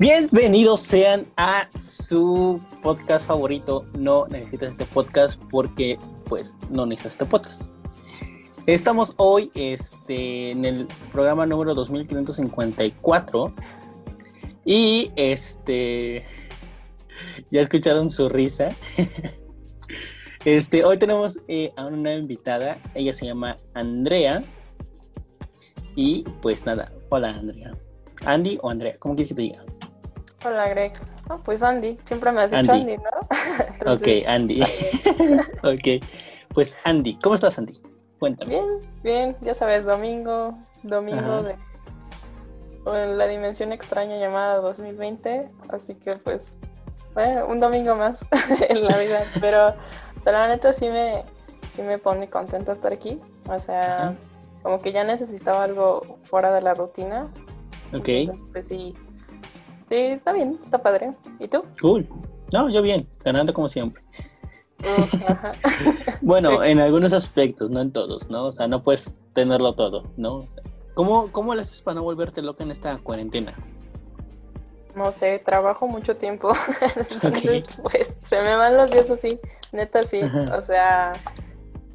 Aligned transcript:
Bienvenidos 0.00 0.82
sean 0.82 1.26
a 1.36 1.68
su 1.76 2.60
podcast 2.84 3.26
favorito. 3.26 3.84
No 3.94 4.28
necesitas 4.28 4.68
este 4.68 4.84
podcast 4.84 5.42
porque, 5.50 5.98
pues, 6.26 6.56
no 6.70 6.86
necesitas 6.86 7.14
este 7.14 7.26
podcast. 7.26 7.62
Estamos 8.66 9.12
hoy 9.16 9.50
este, 9.56 10.52
en 10.52 10.64
el 10.64 10.86
programa 11.10 11.46
número 11.46 11.74
2554 11.74 13.52
y 14.64 15.10
este 15.16 16.24
ya 17.50 17.62
escucharon 17.62 18.08
su 18.08 18.28
risa. 18.28 18.70
Este, 20.44 20.84
hoy 20.84 20.96
tenemos 20.98 21.40
eh, 21.48 21.72
a 21.76 21.86
una 21.86 22.14
invitada, 22.14 22.78
ella 22.94 23.12
se 23.12 23.26
llama 23.26 23.56
Andrea. 23.74 24.44
Y 25.96 26.22
pues 26.40 26.64
nada, 26.64 26.92
hola 27.10 27.30
Andrea. 27.30 27.76
Andy 28.24 28.56
o 28.62 28.70
Andrea, 28.70 28.96
¿cómo 28.98 29.16
quieres 29.16 29.30
que 29.30 29.34
te 29.34 29.42
diga? 29.42 29.64
Hola 30.44 30.68
Greg. 30.68 30.92
Oh, 31.28 31.36
pues 31.38 31.62
Andy, 31.62 31.98
siempre 32.04 32.32
me 32.32 32.42
has 32.42 32.50
dicho 32.50 32.72
Andy, 32.72 32.96
¿no? 32.96 33.92
ok, 33.92 34.08
Andy. 34.26 34.62
ok, 35.62 36.04
pues 36.54 36.76
Andy, 36.84 37.18
¿cómo 37.22 37.34
estás 37.34 37.58
Andy? 37.58 37.74
Cuéntame. 38.18 38.50
Bien, 38.50 38.66
bien, 39.02 39.36
ya 39.42 39.54
sabes, 39.54 39.84
domingo, 39.84 40.58
domingo 40.82 41.42
de 41.42 41.56
la 42.86 43.26
dimensión 43.26 43.72
extraña 43.72 44.16
llamada 44.16 44.56
2020, 44.56 45.50
así 45.68 45.94
que 45.94 46.12
pues, 46.12 46.56
bueno, 47.14 47.46
un 47.46 47.60
domingo 47.60 47.94
más 47.94 48.26
en 48.68 48.84
la 48.84 48.96
vida, 48.98 49.24
pero 49.40 49.74
pero 50.24 50.40
la 50.40 50.48
neta 50.48 50.72
sí 50.74 50.88
me, 50.90 51.24
sí 51.70 51.82
me 51.82 51.98
pone 51.98 52.28
contenta 52.28 52.72
estar 52.72 52.92
aquí. 52.92 53.18
O 53.48 53.58
sea, 53.58 54.14
como 54.62 54.78
que 54.78 54.92
ya 54.92 55.04
necesitaba 55.04 55.64
algo 55.64 56.18
fuera 56.22 56.52
de 56.52 56.60
la 56.60 56.74
rutina. 56.74 57.28
Ok. 57.94 58.08
pues 58.52 58.68
sí. 58.68 58.92
Sí, 59.88 59.96
está 59.96 60.32
bien, 60.32 60.58
está 60.62 60.82
padre. 60.82 61.14
¿Y 61.38 61.48
tú? 61.48 61.62
Cool. 61.80 62.08
No, 62.52 62.68
yo 62.68 62.82
bien, 62.82 63.08
ganando 63.24 63.52
como 63.52 63.68
siempre. 63.68 64.02
bueno, 66.20 66.62
en 66.62 66.78
algunos 66.78 67.12
aspectos, 67.12 67.70
no 67.70 67.80
en 67.80 67.92
todos, 67.92 68.30
¿no? 68.30 68.44
O 68.44 68.52
sea, 68.52 68.68
no 68.68 68.82
puedes 68.82 69.16
tenerlo 69.32 69.74
todo, 69.74 70.04
¿no? 70.16 70.40
¿Cómo, 70.94 71.32
¿Cómo 71.32 71.54
le 71.54 71.62
haces 71.62 71.80
para 71.80 71.96
no 71.96 72.02
volverte 72.02 72.42
loca 72.42 72.64
en 72.64 72.70
esta 72.70 72.96
cuarentena? 72.98 73.54
no 74.98 75.12
sé, 75.12 75.38
trabajo 75.38 75.86
mucho 75.86 76.16
tiempo. 76.16 76.52
Entonces, 77.10 77.64
pues 77.82 78.16
se 78.20 78.42
me 78.42 78.56
van 78.56 78.76
los 78.76 78.90
días 78.90 79.10
así, 79.10 79.40
neta 79.72 80.02
sí. 80.02 80.20
O 80.56 80.60
sea, 80.60 81.12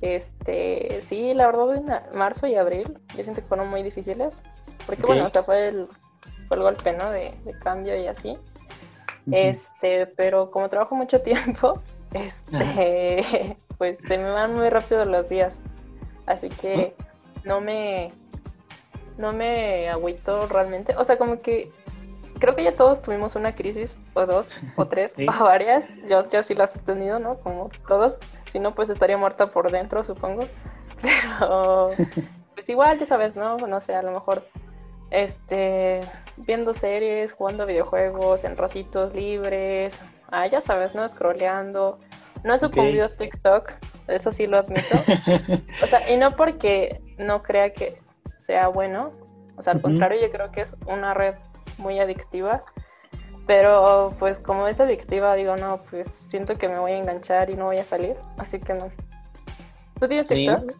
este, 0.02 1.00
sí, 1.02 1.34
la 1.34 1.48
verdad, 1.48 1.76
en 1.76 2.18
marzo 2.18 2.48
y 2.48 2.56
abril, 2.56 2.98
yo 3.16 3.24
siento 3.24 3.42
que 3.42 3.48
fueron 3.48 3.70
muy 3.70 3.84
difíciles. 3.84 4.44
Porque 4.86 5.06
bueno, 5.06 5.28
o 5.28 5.30
sea, 5.30 5.44
fue 5.44 5.68
el, 5.68 5.88
fue 6.48 6.58
el 6.58 6.64
golpe, 6.64 6.94
¿no? 6.94 7.10
De, 7.10 7.34
cambio 7.62 7.96
y 7.96 8.08
así. 8.08 8.38
Este, 9.32 10.06
pero 10.06 10.52
como 10.52 10.70
trabajo 10.70 10.96
mucho 10.96 11.22
tiempo, 11.22 11.80
este, 12.14 13.56
pues 13.78 14.00
se 14.00 14.18
me 14.18 14.30
van 14.30 14.54
muy 14.54 14.70
rápido 14.70 15.06
los 15.06 15.30
días. 15.30 15.60
Así 16.26 16.50
que 16.50 16.96
no 17.44 17.62
me, 17.62 18.14
no 19.18 19.34
me 19.34 19.90
agüito 19.90 20.48
realmente. 20.48 20.96
O 20.98 21.04
sea, 21.04 21.18
como 21.18 21.42
que 21.42 21.72
creo 22.40 22.56
que 22.56 22.64
ya 22.64 22.76
todos 22.76 23.02
tuvimos 23.02 23.36
una 23.36 23.56
crisis, 23.56 23.98
o 24.14 24.26
dos, 24.26 24.52
o 24.76 24.86
tres, 24.90 25.16
o 25.18 25.44
varias. 25.44 25.94
Yo, 26.10 26.28
yo 26.30 26.44
sí 26.44 26.56
las 26.56 26.76
he 26.76 26.80
tenido, 26.80 27.20
¿no? 27.20 27.38
Como 27.38 27.70
todos. 27.88 28.20
Si 28.46 28.60
no, 28.60 28.72
pues 28.72 28.90
estaría 28.90 29.18
muerta 29.18 29.48
por 29.48 29.72
dentro, 29.72 30.04
supongo. 30.04 30.46
Pero, 31.02 31.92
pues 32.54 32.68
igual, 32.70 33.00
ya 33.00 33.06
sabes, 33.06 33.36
¿no? 33.36 33.58
No 33.58 33.80
sé, 33.80 33.96
a 33.96 34.02
lo 34.02 34.12
mejor, 34.12 34.46
este, 35.10 36.02
viendo 36.38 36.74
series, 36.74 37.34
jugando 37.34 37.66
videojuegos 37.66 38.44
en 38.44 38.58
ratitos 38.58 39.14
libres. 39.14 40.02
Ah, 40.32 40.48
ya 40.48 40.62
sabes, 40.62 40.96
¿no? 40.96 41.08
Scrolleando. 41.08 42.00
No 42.44 42.54
he 42.54 42.58
sucumbido 42.58 43.06
a 43.06 43.10
TikTok, 43.10 43.72
eso 44.08 44.32
sí 44.32 44.48
lo 44.48 44.58
admito. 44.58 44.98
O 45.82 45.88
sea, 45.88 46.10
y 46.10 46.18
no 46.18 46.36
porque 46.36 47.02
no 47.18 47.42
crea 47.42 47.72
que 47.72 48.02
sea 48.36 48.68
bueno. 48.68 49.14
O 49.56 49.62
sea, 49.62 49.74
al 49.74 49.82
contrario, 49.82 50.20
yo 50.20 50.32
creo 50.32 50.52
que 50.52 50.62
es 50.62 50.76
una 50.86 51.14
red 51.14 51.36
muy 51.78 52.00
adictiva. 52.00 52.64
Pero 53.46 54.16
pues 54.20 54.40
como 54.40 54.68
es 54.68 54.80
adictiva, 54.80 55.36
digo, 55.36 55.58
no, 55.58 55.82
pues 55.90 56.08
siento 56.08 56.58
que 56.58 56.70
me 56.70 56.80
voy 56.80 56.94
a 56.94 56.98
enganchar 56.98 57.50
y 57.50 57.56
no 57.56 57.66
voy 57.66 57.78
a 57.78 57.84
salir, 57.84 58.16
así 58.38 58.60
que 58.60 58.74
no. 58.74 58.90
¿Tú 60.00 60.08
tienes 60.08 60.28
TikTok? 60.28 60.74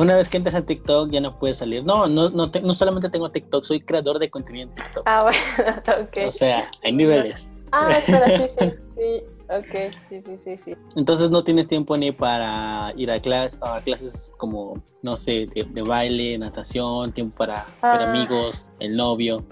Una 0.00 0.16
vez 0.16 0.30
que 0.30 0.38
entras 0.38 0.54
a 0.54 0.64
TikTok 0.64 1.10
ya 1.10 1.20
no 1.20 1.38
puedes 1.38 1.58
salir. 1.58 1.84
No, 1.84 2.06
no, 2.06 2.30
no, 2.30 2.46
no 2.46 2.72
solamente 2.72 3.10
tengo 3.10 3.30
TikTok, 3.30 3.64
soy 3.64 3.82
creador 3.82 4.18
de 4.18 4.30
contenido 4.30 4.70
en 4.70 4.74
TikTok. 4.74 5.02
Ah, 5.04 5.20
bueno, 5.22 5.38
ok. 6.04 6.28
O 6.28 6.32
sea, 6.32 6.70
hay 6.82 6.92
niveles. 6.92 7.52
Ah, 7.70 7.90
espera, 7.98 8.26
sí, 8.30 8.44
sí, 8.48 8.72
sí. 8.94 9.22
Ok, 9.50 9.92
sí, 10.08 10.20
sí, 10.22 10.38
sí, 10.38 10.56
sí. 10.56 10.76
Entonces 10.96 11.28
no 11.28 11.44
tienes 11.44 11.68
tiempo 11.68 11.98
ni 11.98 12.12
para 12.12 12.92
ir 12.96 13.10
a, 13.10 13.20
clase, 13.20 13.58
a 13.60 13.82
clases 13.82 14.32
como, 14.38 14.82
no 15.02 15.18
sé, 15.18 15.46
de, 15.54 15.82
baile, 15.82 16.38
natación, 16.38 17.12
tiempo 17.12 17.36
para 17.36 17.66
ah. 17.82 17.98
amigos, 18.02 18.70
el 18.78 18.96
novio. 18.96 19.44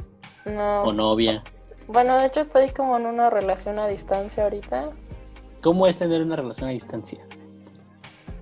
No. 0.47 0.85
¿O 0.85 0.95
novia? 0.95 1.43
Bueno, 1.89 2.19
de 2.19 2.25
hecho 2.25 2.41
estoy 2.41 2.71
como 2.71 2.97
en 2.97 3.05
una 3.05 3.29
relación 3.29 3.79
a 3.79 3.87
distancia 3.87 4.45
ahorita. 4.45 4.87
¿Cómo 5.61 5.87
es 5.87 5.99
tener 5.99 6.23
una 6.23 6.37
relación 6.37 6.71
a 6.71 6.73
distancia? 6.73 7.23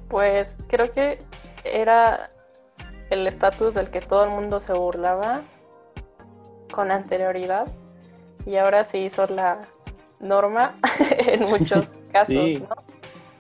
Pues 0.09 0.57
creo 0.69 0.89
que 0.93 1.19
era 1.73 2.29
el 3.11 3.27
estatus 3.27 3.75
del 3.75 3.91
que 3.91 4.01
todo 4.01 4.25
el 4.25 4.31
mundo 4.31 4.61
se 4.61 4.73
burlaba 4.73 5.43
con 6.73 6.91
anterioridad 6.91 7.67
y 8.45 8.57
ahora 8.57 8.85
se 8.85 8.99
hizo 8.99 9.27
la 9.27 9.61
norma 10.21 10.79
en 11.19 11.41
muchos 11.49 11.95
casos, 12.13 12.61
¿no? 12.61 12.69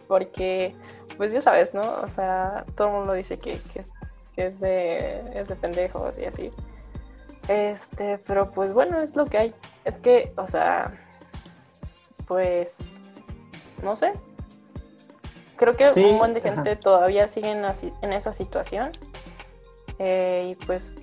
Porque, 0.09 0.75
pues 1.16 1.32
ya 1.32 1.41
sabes, 1.41 1.75
¿no? 1.75 1.82
O 2.03 2.09
sea, 2.09 2.64
todo 2.76 2.88
el 2.88 2.94
mundo 2.94 3.12
dice 3.12 3.38
que, 3.38 3.60
es, 3.75 3.92
que 4.34 4.47
es, 4.47 4.60
de, 4.60 5.22
es 5.34 5.48
de 5.48 5.56
pendejos 5.56 6.19
y 6.19 6.25
así. 6.25 6.53
Este, 7.48 8.19
pero 8.19 8.50
pues 8.50 8.72
bueno, 8.72 9.00
es 9.00 9.16
lo 9.16 9.25
que 9.25 9.38
hay. 9.38 9.54
Es 9.84 9.98
que, 9.98 10.32
o 10.37 10.47
sea, 10.47 10.93
pues, 12.26 13.00
no 13.82 13.97
sé. 13.97 14.12
Creo 15.56 15.75
que 15.75 15.87
un 15.87 16.19
montón 16.19 16.34
de 16.34 16.41
gente 16.41 16.77
todavía 16.77 17.28
sigue 17.28 17.50
en, 17.50 18.12
esa 18.12 18.33
situación. 18.33 18.91
Eh, 19.99 20.50
y 20.50 20.67
pues, 20.67 20.97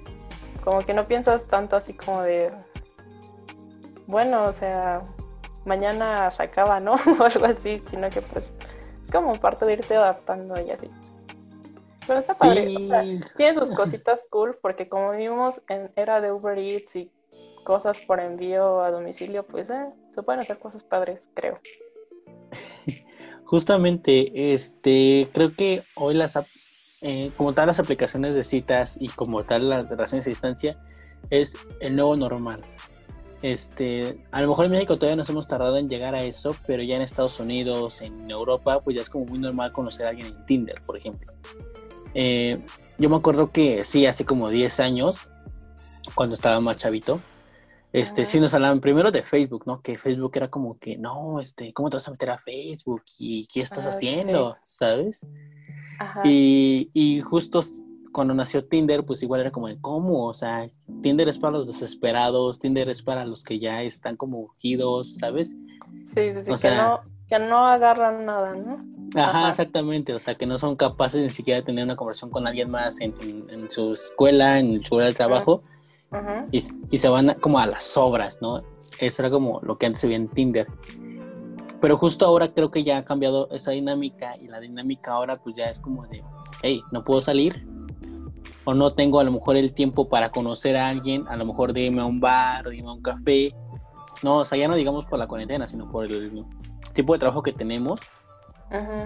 como 0.63 0.79
que 0.79 0.93
no 0.93 1.03
piensas 1.03 1.47
tanto 1.47 1.75
así 1.75 1.93
como 1.93 2.21
de, 2.21 2.49
bueno, 4.05 4.43
o 4.43 4.51
sea, 4.51 5.03
mañana 5.65 6.29
se 6.31 6.43
acaba, 6.43 6.79
¿no? 6.79 6.93
o 7.19 7.23
algo 7.23 7.45
así, 7.45 7.81
sino 7.85 8.09
que 8.09 8.21
pues 8.21 8.51
es 9.01 9.11
como 9.11 9.33
parte 9.33 9.65
de 9.65 9.73
irte 9.73 9.95
adaptando 9.95 10.59
y 10.61 10.71
así. 10.71 10.89
Pero 12.05 12.19
está 12.19 12.33
padre, 12.33 12.75
o 12.75 12.83
sea, 12.83 13.01
tiene 13.37 13.53
sus 13.53 13.71
cositas 13.71 14.25
cool 14.29 14.57
porque 14.61 14.89
como 14.89 15.11
vimos 15.11 15.63
en 15.69 15.89
era 15.95 16.19
de 16.19 16.33
Uber 16.33 16.57
Eats 16.57 16.97
y 16.97 17.11
cosas 17.63 17.99
por 17.99 18.19
envío 18.19 18.81
a 18.81 18.91
domicilio, 18.91 19.45
pues 19.45 19.69
eh, 19.69 19.85
se 20.11 20.21
pueden 20.21 20.41
hacer 20.41 20.59
cosas 20.59 20.83
padres, 20.83 21.29
creo. 21.33 21.59
Justamente, 23.45 24.53
este, 24.53 25.29
creo 25.33 25.51
que 25.53 25.83
hoy 25.95 26.13
las, 26.13 26.37
eh, 27.01 27.31
como 27.37 27.53
tal 27.53 27.67
las 27.67 27.79
aplicaciones 27.79 28.35
de 28.35 28.43
citas 28.43 28.97
y 28.99 29.09
como 29.09 29.43
tal 29.43 29.69
las 29.69 29.89
relaciones 29.89 30.25
a 30.25 30.29
distancia 30.29 30.77
es 31.29 31.55
el 31.79 31.95
nuevo 31.95 32.15
normal. 32.15 32.61
Este, 33.41 34.25
a 34.31 34.41
lo 34.41 34.47
mejor 34.47 34.65
en 34.65 34.71
México 34.71 34.95
todavía 34.95 35.17
nos 35.17 35.29
hemos 35.29 35.49
tardado 35.49 35.77
en 35.77 35.89
llegar 35.89 36.15
a 36.15 36.23
eso, 36.23 36.55
pero 36.65 36.81
ya 36.81 36.95
en 36.95 37.01
Estados 37.01 37.39
Unidos, 37.41 38.01
en 38.01 38.31
Europa, 38.31 38.79
pues 38.79 38.95
ya 38.95 39.01
es 39.01 39.09
como 39.09 39.25
muy 39.25 39.37
normal 39.37 39.73
conocer 39.73 40.05
a 40.05 40.09
alguien 40.09 40.27
en 40.27 40.45
Tinder, 40.45 40.81
por 40.85 40.97
ejemplo. 40.97 41.33
Eh, 42.13 42.59
yo 42.97 43.09
me 43.09 43.17
acuerdo 43.17 43.51
que 43.51 43.83
sí, 43.83 44.05
hace 44.05 44.23
como 44.23 44.49
10 44.49 44.79
años, 44.79 45.29
cuando 46.15 46.35
estaba 46.35 46.61
más 46.61 46.77
chavito, 46.77 47.19
este, 47.93 48.25
sí 48.25 48.39
nos 48.39 48.53
hablaban 48.53 48.81
primero 48.81 49.11
de 49.11 49.21
Facebook, 49.21 49.63
¿no? 49.65 49.81
Que 49.81 49.97
Facebook 49.97 50.31
era 50.35 50.49
como 50.49 50.77
que, 50.79 50.97
no, 50.97 51.39
este, 51.39 51.71
¿cómo 51.73 51.89
te 51.89 51.97
vas 51.97 52.07
a 52.07 52.11
meter 52.11 52.31
a 52.31 52.37
Facebook? 52.39 53.03
¿Y 53.19 53.47
qué 53.47 53.61
estás 53.61 53.85
ah, 53.85 53.89
haciendo? 53.89 54.57
¿Sabes? 54.63 55.25
Y, 56.25 56.89
y 56.91 57.21
justo 57.21 57.61
cuando 58.11 58.33
nació 58.33 58.65
Tinder, 58.65 59.05
pues 59.05 59.21
igual 59.23 59.41
era 59.41 59.51
como 59.51 59.67
de, 59.67 59.79
¿cómo? 59.79 60.27
O 60.27 60.33
sea, 60.33 60.67
Tinder 61.01 61.27
es 61.27 61.37
para 61.37 61.53
los 61.53 61.67
desesperados, 61.67 62.59
Tinder 62.59 62.89
es 62.89 63.03
para 63.03 63.25
los 63.25 63.43
que 63.43 63.59
ya 63.59 63.83
están 63.83 64.15
como 64.15 64.39
urgidos, 64.39 65.15
¿sabes? 65.15 65.55
Sí, 66.05 66.33
sí, 66.33 66.41
sí, 66.41 66.53
que, 66.61 66.75
no, 66.75 67.01
que 67.27 67.39
no 67.39 67.67
agarran 67.67 68.25
nada, 68.25 68.55
¿no? 68.55 68.85
Ajá, 69.15 69.49
exactamente, 69.49 70.13
o 70.13 70.19
sea, 70.19 70.35
que 70.35 70.45
no 70.45 70.57
son 70.57 70.75
capaces 70.75 71.21
ni 71.21 71.29
siquiera 71.29 71.59
de 71.59 71.65
tener 71.65 71.83
una 71.83 71.95
conversación 71.95 72.31
con 72.31 72.47
alguien 72.47 72.69
más 72.69 72.99
en, 72.99 73.13
su 73.69 73.91
escuela, 73.91 74.59
en 74.59 74.83
su 74.83 74.95
hora 74.95 75.07
de 75.07 75.13
trabajo, 75.13 75.63
Y, 76.51 76.97
se 76.97 77.09
van 77.09 77.35
como 77.41 77.59
a 77.59 77.65
las 77.65 77.97
obras, 77.97 78.39
¿no? 78.41 78.61
Eso 78.99 79.21
era 79.21 79.31
como 79.31 79.59
lo 79.63 79.77
que 79.77 79.87
antes 79.87 80.01
se 80.01 80.07
veía 80.07 80.17
en 80.17 80.27
Tinder. 80.27 80.67
Pero 81.81 81.97
justo 81.97 82.25
ahora 82.25 82.53
creo 82.53 82.71
que 82.71 82.83
ya 82.83 82.97
ha 82.99 83.05
cambiado 83.05 83.49
esa 83.51 83.71
dinámica 83.71 84.37
y 84.37 84.47
la 84.47 84.59
dinámica 84.59 85.11
ahora 85.11 85.35
pues 85.35 85.55
ya 85.55 85.65
es 85.65 85.79
como 85.79 86.07
de, 86.07 86.23
hey, 86.61 86.81
no 86.91 87.03
puedo 87.03 87.21
salir 87.21 87.67
o 88.65 88.73
no 88.73 88.93
tengo 88.93 89.19
a 89.19 89.23
lo 89.23 89.31
mejor 89.31 89.57
el 89.57 89.73
tiempo 89.73 90.07
para 90.07 90.29
conocer 90.29 90.77
a 90.77 90.87
alguien, 90.87 91.27
a 91.27 91.35
lo 91.35 91.45
mejor 91.45 91.73
de 91.73 91.81
irme 91.81 92.01
a 92.01 92.05
un 92.05 92.19
bar, 92.19 92.69
de 92.69 92.77
irme 92.77 92.89
a 92.89 92.93
un 92.93 93.01
café 93.01 93.53
No, 94.21 94.37
o 94.37 94.45
sea, 94.45 94.57
ya 94.57 94.67
no 94.67 94.75
digamos 94.75 95.05
por 95.05 95.19
la 95.19 95.27
cuarentena, 95.27 95.67
sino 95.67 95.89
por 95.91 96.05
el 96.05 96.45
tipo 96.93 97.13
de 97.13 97.19
trabajo 97.19 97.43
que 97.43 97.51
tenemos. 97.51 97.99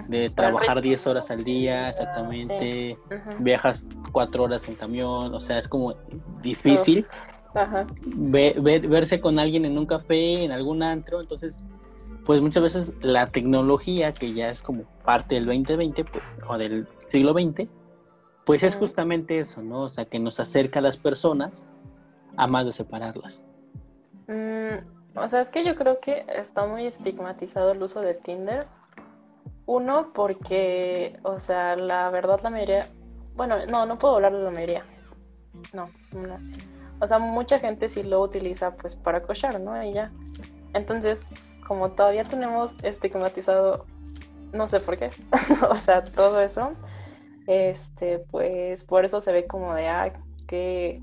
De 0.08 0.30
trabajar 0.30 0.80
10 0.80 1.06
horas 1.08 1.30
al 1.30 1.44
día, 1.44 1.90
exactamente. 1.90 2.98
Viajas 3.38 3.86
4 4.12 4.42
horas 4.42 4.66
en 4.68 4.74
camión, 4.74 5.34
o 5.34 5.40
sea, 5.40 5.58
es 5.58 5.68
como 5.68 5.94
difícil. 6.40 7.06
verse 7.52 9.20
con 9.20 9.38
alguien 9.38 9.64
en 9.64 9.76
un 9.76 9.86
café, 9.86 10.44
en 10.44 10.52
algún 10.52 10.82
antro, 10.82 11.20
entonces 11.20 11.66
pues 12.28 12.42
muchas 12.42 12.62
veces 12.62 12.92
la 13.00 13.28
tecnología, 13.28 14.12
que 14.12 14.34
ya 14.34 14.50
es 14.50 14.60
como 14.60 14.84
parte 15.02 15.36
del 15.36 15.46
2020, 15.46 16.04
pues, 16.04 16.36
o 16.46 16.58
del 16.58 16.86
siglo 17.06 17.32
XX, 17.32 17.66
pues 18.44 18.62
es 18.64 18.76
justamente 18.76 19.38
eso, 19.38 19.62
¿no? 19.62 19.84
O 19.84 19.88
sea, 19.88 20.04
que 20.04 20.18
nos 20.18 20.38
acerca 20.38 20.80
a 20.80 20.82
las 20.82 20.98
personas 20.98 21.70
a 22.36 22.46
más 22.46 22.66
de 22.66 22.72
separarlas. 22.72 23.46
Mm, 24.26 25.16
o 25.16 25.26
sea, 25.26 25.40
es 25.40 25.50
que 25.50 25.64
yo 25.64 25.74
creo 25.74 26.00
que 26.00 26.26
está 26.28 26.66
muy 26.66 26.86
estigmatizado 26.86 27.72
el 27.72 27.82
uso 27.82 28.02
de 28.02 28.12
Tinder. 28.12 28.66
Uno, 29.68 30.14
porque, 30.14 31.20
o 31.24 31.38
sea, 31.38 31.76
la 31.76 32.08
verdad 32.08 32.40
la 32.42 32.48
mayoría, 32.48 32.88
bueno, 33.36 33.66
no, 33.66 33.84
no 33.84 33.98
puedo 33.98 34.16
hablar 34.16 34.32
de 34.32 34.42
la 34.42 34.50
mayoría. 34.50 34.82
No, 35.74 35.90
no. 36.12 36.38
O 37.00 37.06
sea, 37.06 37.18
mucha 37.18 37.58
gente 37.58 37.90
sí 37.90 38.02
lo 38.02 38.22
utiliza 38.22 38.74
pues 38.76 38.94
para 38.94 39.22
cochar, 39.22 39.60
¿no? 39.60 39.84
Y 39.84 39.92
ya. 39.92 40.10
Entonces, 40.72 41.28
como 41.66 41.90
todavía 41.90 42.24
tenemos 42.24 42.76
estigmatizado, 42.82 43.84
no 44.54 44.66
sé 44.66 44.80
por 44.80 44.96
qué, 44.96 45.10
o 45.70 45.76
sea, 45.76 46.02
todo 46.02 46.40
eso, 46.40 46.72
este, 47.46 48.20
pues 48.20 48.84
por 48.84 49.04
eso 49.04 49.20
se 49.20 49.32
ve 49.32 49.46
como 49.46 49.74
de, 49.74 49.86
ah, 49.88 50.14
que 50.46 51.02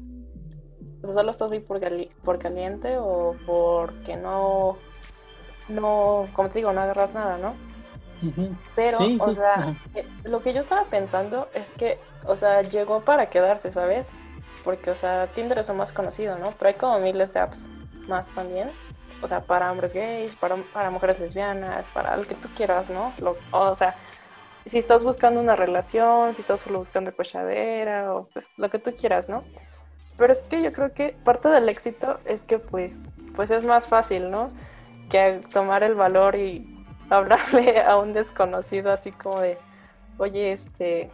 o 1.04 1.06
sea, 1.06 1.14
solo 1.14 1.30
estás 1.30 1.52
ahí 1.52 1.60
por, 1.60 1.80
por 2.24 2.40
caliente 2.40 2.98
o 2.98 3.36
porque 3.46 4.18
no, 4.18 4.78
no, 5.70 6.28
como 6.34 6.50
te 6.50 6.58
digo, 6.58 6.74
no 6.74 6.82
agarras 6.82 7.14
nada, 7.14 7.38
¿no? 7.38 7.54
Pero, 8.76 9.00
o 9.20 9.34
sea, 9.34 9.76
eh, 9.94 10.08
lo 10.24 10.42
que 10.42 10.54
yo 10.54 10.60
estaba 10.60 10.86
pensando 10.86 11.50
es 11.54 11.70
que, 11.72 12.00
o 12.26 12.36
sea, 12.36 12.62
llegó 12.62 13.02
para 13.02 13.28
quedarse, 13.28 13.72
¿sabes? 13.72 14.14
Porque, 14.64 14.92
o 14.92 14.96
sea, 14.96 15.28
Tinder 15.28 15.60
es 15.60 15.68
lo 15.68 15.76
más 15.76 15.94
conocido, 15.94 16.38
¿no? 16.38 16.52
Pero 16.52 16.70
hay 16.70 16.76
como 16.76 17.00
miles 17.00 17.34
de 17.34 17.40
apps 17.40 17.68
más 18.08 18.28
también 18.30 18.72
o 19.22 19.28
sea, 19.28 19.42
para 19.42 19.72
hombres 19.72 19.94
gays, 19.94 20.36
para, 20.36 20.56
para 20.74 20.90
mujeres 20.90 21.20
lesbianas, 21.20 21.90
para 21.92 22.16
lo 22.18 22.28
que 22.28 22.36
tú 22.36 22.50
quieras, 22.56 22.90
¿no? 22.90 23.14
o 23.52 23.76
sea, 23.76 23.96
si 24.66 24.78
estás 24.78 25.04
buscando 25.04 25.40
una 25.40 25.56
relación, 25.56 26.36
si 26.36 26.42
estás 26.42 26.62
solo 26.62 26.80
buscando 26.80 27.16
cochadera, 27.16 28.14
o 28.14 28.28
pues 28.28 28.50
lo 28.58 28.70
que 28.70 28.80
tú 28.80 28.92
quieras, 28.92 29.30
¿no? 29.30 29.44
Pero 30.18 30.34
es 30.34 30.42
que 30.42 30.62
yo 30.62 30.72
creo 30.72 30.94
que 30.94 31.16
parte 31.24 31.50
del 31.50 31.70
éxito 31.70 32.20
es 32.26 32.44
que 32.44 32.58
pues, 32.58 33.10
pues 33.36 33.52
es 33.52 33.64
más 33.64 33.88
fácil, 33.88 34.32
¿no? 34.32 34.50
Que 35.10 35.42
tomar 35.54 35.84
el 35.84 35.94
valor 35.94 36.36
y 36.36 36.75
hablarle 37.10 37.82
a 37.82 37.98
un 37.98 38.14
desconocido 38.14 38.92
así 38.92 39.12
como 39.12 39.40
de, 39.40 39.58
oye, 40.18 40.52
este, 40.52 41.10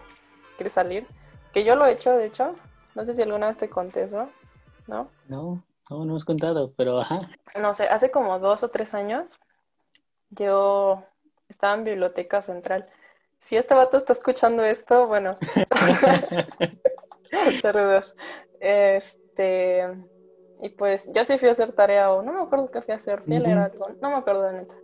¿quieres 0.57 0.73
salir? 0.73 1.07
Que 1.53 1.63
yo 1.63 1.75
lo 1.75 1.85
he 1.85 1.93
hecho, 1.93 2.11
de 2.11 2.25
hecho. 2.25 2.55
No 2.95 3.05
sé 3.05 3.13
si 3.13 3.21
alguna 3.21 3.47
vez 3.47 3.57
te 3.57 3.69
conté 3.69 4.03
eso, 4.03 4.29
¿no? 4.87 5.09
No. 5.27 5.63
No, 5.89 5.97
no 5.97 6.03
hemos 6.03 6.25
contado, 6.25 6.73
pero 6.75 6.99
ajá. 6.99 7.19
No 7.59 7.73
sé, 7.73 7.87
hace 7.87 8.11
como 8.11 8.39
dos 8.39 8.63
o 8.63 8.69
tres 8.69 8.93
años 8.93 9.39
yo 10.29 11.03
estaba 11.49 11.75
en 11.75 11.83
Biblioteca 11.83 12.41
Central. 12.41 12.87
Si 13.39 13.57
este 13.57 13.73
vato 13.73 13.97
está 13.97 14.13
escuchando 14.13 14.63
esto, 14.63 15.07
bueno. 15.07 15.31
Saludos. 17.61 18.15
Este. 18.59 19.87
Y 20.61 20.69
pues 20.69 21.09
yo 21.13 21.25
sí 21.25 21.37
fui 21.37 21.49
a 21.49 21.53
hacer 21.53 21.73
tarea 21.73 22.11
o 22.11 22.21
no 22.21 22.33
me 22.33 22.41
acuerdo 22.41 22.69
qué 22.69 22.81
fui 22.81 22.91
a 22.91 22.95
hacer, 22.95 23.23
fui 23.23 23.35
a 23.35 23.39
leer 23.39 23.57
algo, 23.57 23.87
no 23.99 24.11
me 24.11 24.17
acuerdo 24.17 24.43
de 24.43 24.53
neta. 24.53 24.75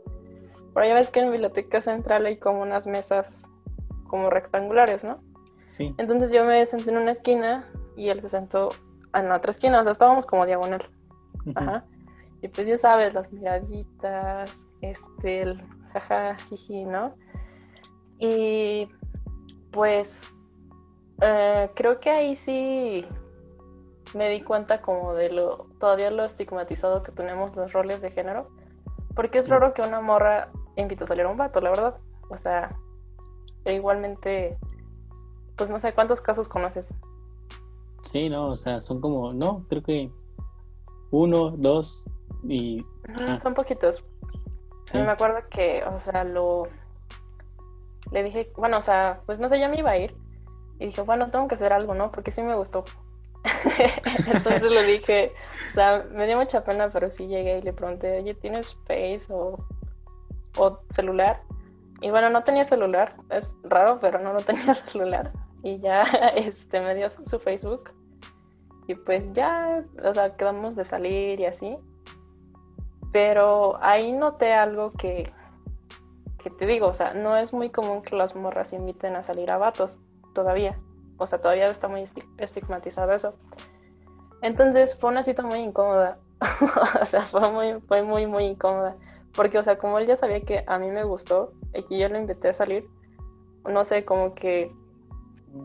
Pero 0.77 0.89
ya 0.89 0.93
ves 0.93 1.09
que 1.09 1.21
en 1.21 1.31
Biblioteca 1.31 1.81
Central 1.81 2.27
hay 2.27 2.37
como 2.37 2.61
unas 2.61 2.85
mesas 2.85 3.49
como 4.05 4.29
rectangulares, 4.29 5.03
¿no? 5.03 5.17
Sí. 5.63 5.95
Entonces 5.97 6.31
yo 6.31 6.45
me 6.45 6.63
senté 6.67 6.91
en 6.91 6.97
una 6.97 7.09
esquina 7.09 7.65
y 7.95 8.09
él 8.09 8.19
se 8.19 8.29
sentó 8.29 8.69
en 9.15 9.27
la 9.27 9.37
otra 9.37 9.49
esquina, 9.49 9.79
o 9.79 9.83
sea, 9.83 9.91
estábamos 9.91 10.27
como 10.27 10.45
diagonal. 10.45 10.83
Ajá. 11.55 11.83
Y 12.43 12.49
pues 12.49 12.67
ya 12.67 12.77
sabes, 12.77 13.11
las 13.15 13.33
miraditas, 13.33 14.67
este, 14.81 15.41
el 15.41 15.59
jaja, 15.93 16.35
jiji, 16.47 16.85
¿no? 16.85 17.15
Y 18.19 18.87
pues 19.71 20.21
eh, 21.21 21.71
creo 21.73 21.99
que 21.99 22.11
ahí 22.11 22.35
sí 22.35 23.03
me 24.13 24.29
di 24.29 24.43
cuenta 24.43 24.83
como 24.83 25.15
de 25.15 25.31
lo, 25.31 25.69
todavía 25.79 26.11
lo 26.11 26.23
estigmatizado 26.23 27.01
que 27.01 27.11
tenemos 27.11 27.55
los 27.55 27.73
roles 27.73 28.03
de 28.03 28.11
género. 28.11 28.51
Porque 29.15 29.39
es 29.39 29.49
raro 29.49 29.73
que 29.73 29.81
una 29.81 30.01
morra 30.01 30.51
invite 30.77 31.03
a 31.03 31.07
salir 31.07 31.25
a 31.25 31.29
un 31.29 31.37
vato, 31.37 31.59
la 31.61 31.69
verdad. 31.69 31.97
O 32.29 32.37
sea, 32.37 32.69
igualmente, 33.65 34.57
pues 35.55 35.69
no 35.69 35.79
sé 35.79 35.93
cuántos 35.93 36.21
casos 36.21 36.47
conoces. 36.47 36.93
Sí, 38.03 38.29
no, 38.29 38.45
o 38.45 38.55
sea, 38.55 38.81
son 38.81 39.01
como, 39.01 39.33
no, 39.33 39.63
creo 39.67 39.83
que 39.83 40.11
uno, 41.11 41.51
dos 41.51 42.05
y... 42.43 42.83
Son 43.41 43.53
poquitos. 43.53 44.03
Me 44.93 45.01
acuerdo 45.01 45.39
que, 45.49 45.83
o 45.83 45.99
sea, 45.99 46.23
lo... 46.23 46.67
Le 48.11 48.23
dije, 48.23 48.51
bueno, 48.55 48.77
o 48.77 48.81
sea, 48.81 49.21
pues 49.25 49.39
no 49.39 49.49
sé, 49.49 49.59
ya 49.59 49.67
me 49.67 49.79
iba 49.79 49.91
a 49.91 49.97
ir. 49.97 50.15
Y 50.79 50.85
dije, 50.85 51.01
bueno, 51.01 51.29
tengo 51.29 51.47
que 51.47 51.55
hacer 51.55 51.73
algo, 51.73 51.93
¿no? 51.93 52.11
Porque 52.11 52.31
sí 52.31 52.41
me 52.41 52.55
gustó. 52.55 52.85
Entonces 54.33 54.71
le 54.71 54.83
dije, 54.83 55.33
o 55.69 55.73
sea, 55.73 56.05
me 56.11 56.25
dio 56.25 56.37
mucha 56.37 56.63
pena, 56.63 56.89
pero 56.91 57.09
sí 57.09 57.27
llegué 57.27 57.57
y 57.57 57.61
le 57.61 57.73
pregunté, 57.73 58.19
oye, 58.19 58.33
¿tienes 58.33 58.77
Face 58.85 59.25
o, 59.29 59.57
o 60.57 60.77
celular? 60.89 61.41
Y 62.01 62.11
bueno, 62.11 62.29
no 62.29 62.43
tenía 62.43 62.63
celular, 62.63 63.15
es 63.29 63.55
raro, 63.63 63.99
pero 63.99 64.19
no, 64.19 64.33
no 64.33 64.39
tenía 64.39 64.73
celular. 64.73 65.31
Y 65.63 65.79
ya 65.79 66.03
este, 66.35 66.79
me 66.79 66.95
dio 66.95 67.11
su 67.25 67.39
Facebook. 67.39 67.91
Y 68.87 68.95
pues 68.95 69.33
ya, 69.33 69.83
o 70.03 70.13
sea, 70.13 70.35
quedamos 70.35 70.75
de 70.75 70.83
salir 70.83 71.39
y 71.39 71.45
así. 71.45 71.77
Pero 73.11 73.77
ahí 73.81 74.13
noté 74.13 74.53
algo 74.53 74.91
que, 74.91 75.33
que 76.37 76.49
te 76.49 76.65
digo, 76.65 76.87
o 76.87 76.93
sea, 76.93 77.13
no 77.13 77.35
es 77.35 77.51
muy 77.51 77.69
común 77.69 78.01
que 78.01 78.15
las 78.15 78.35
morras 78.35 78.73
inviten 78.73 79.15
a 79.15 79.23
salir 79.23 79.51
a 79.51 79.57
vatos 79.57 79.99
todavía. 80.33 80.79
O 81.17 81.25
sea, 81.25 81.41
todavía 81.41 81.65
está 81.65 81.87
muy 81.87 82.05
estigmatizado 82.37 83.11
eso. 83.11 83.35
Entonces 84.41 84.97
fue 84.97 85.09
una 85.09 85.23
cita 85.23 85.43
muy 85.43 85.59
incómoda. 85.59 86.19
o 87.01 87.05
sea, 87.05 87.23
fue 87.23 87.51
muy, 87.51 87.81
fue 87.87 88.03
muy, 88.03 88.27
muy 88.27 88.45
incómoda. 88.45 88.95
Porque, 89.37 89.57
o 89.57 89.63
sea, 89.63 89.77
como 89.77 89.99
él 89.99 90.07
ya 90.07 90.17
sabía 90.17 90.41
que 90.41 90.65
a 90.67 90.77
mí 90.79 90.91
me 90.91 91.05
gustó 91.05 91.53
y 91.73 91.83
que 91.83 91.97
yo 91.97 92.09
lo 92.09 92.19
invité 92.19 92.49
a 92.49 92.53
salir, 92.53 92.89
no 93.63 93.85
sé, 93.85 94.03
como 94.03 94.33
que 94.33 94.71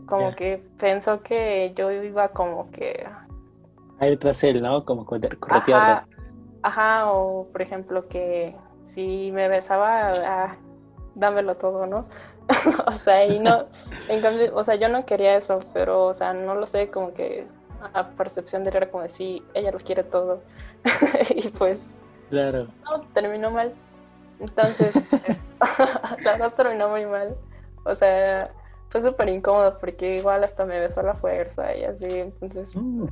como 0.07 0.35
que 0.35 0.63
pensó 0.79 1.23
que 1.23 1.73
yo 1.77 1.91
iba 1.91 2.29
como 2.29 2.71
que... 2.71 3.07
A 3.99 4.07
ir 4.07 4.19
tras 4.19 4.43
él, 4.45 4.63
¿no? 4.63 4.85
Como 4.85 5.05
corretearlo. 5.05 5.39
Ajá, 5.51 6.07
ajá, 6.63 7.13
o 7.13 7.49
por 7.51 7.63
ejemplo 7.63 8.09
que 8.09 8.55
si 8.83 9.31
me 9.33 9.49
besaba, 9.49 10.13
ah, 10.13 10.57
dámelo 11.15 11.57
todo, 11.57 11.87
¿no? 11.87 12.07
o 12.87 12.93
sea, 12.93 13.25
y 13.27 13.39
no, 13.39 13.67
en 14.09 14.21
cambio, 14.21 14.55
o 14.55 14.63
sea, 14.65 14.75
yo 14.75 14.89
no 14.89 15.07
quería 15.07 15.37
eso, 15.37 15.61
pero, 15.73 16.07
o 16.07 16.15
sea, 16.15 16.33
no 16.33 16.55
lo 16.55 16.67
sé, 16.67 16.89
como 16.89 17.15
que 17.15 17.47
a 17.95 18.09
percepción 18.11 18.65
de 18.65 18.71
él 18.71 18.77
era 18.77 18.91
como 18.91 19.03
decir, 19.03 19.43
ella 19.55 19.71
lo 19.71 19.79
quiere 19.79 20.05
todo. 20.05 20.43
y 21.35 21.49
pues... 21.49 21.95
Claro. 22.33 22.67
No, 22.85 23.03
terminó 23.13 23.51
mal. 23.51 23.75
Entonces, 24.41 24.99
pues, 25.11 25.45
la 26.25 26.33
verdad 26.33 26.55
terminó 26.55 26.89
muy 26.89 27.05
mal. 27.05 27.37
O 27.85 27.95
sea, 27.95 28.45
fue 28.89 29.03
súper 29.03 29.29
incómodo 29.29 29.77
porque 29.79 30.17
igual 30.17 30.43
hasta 30.43 30.65
me 30.65 30.81
besó 30.81 31.01
a 31.01 31.03
la 31.03 31.15
fuerza 31.15 31.77
y 31.77 31.85
así, 31.85 32.07
entonces... 32.09 32.75
Mm. 32.75 33.03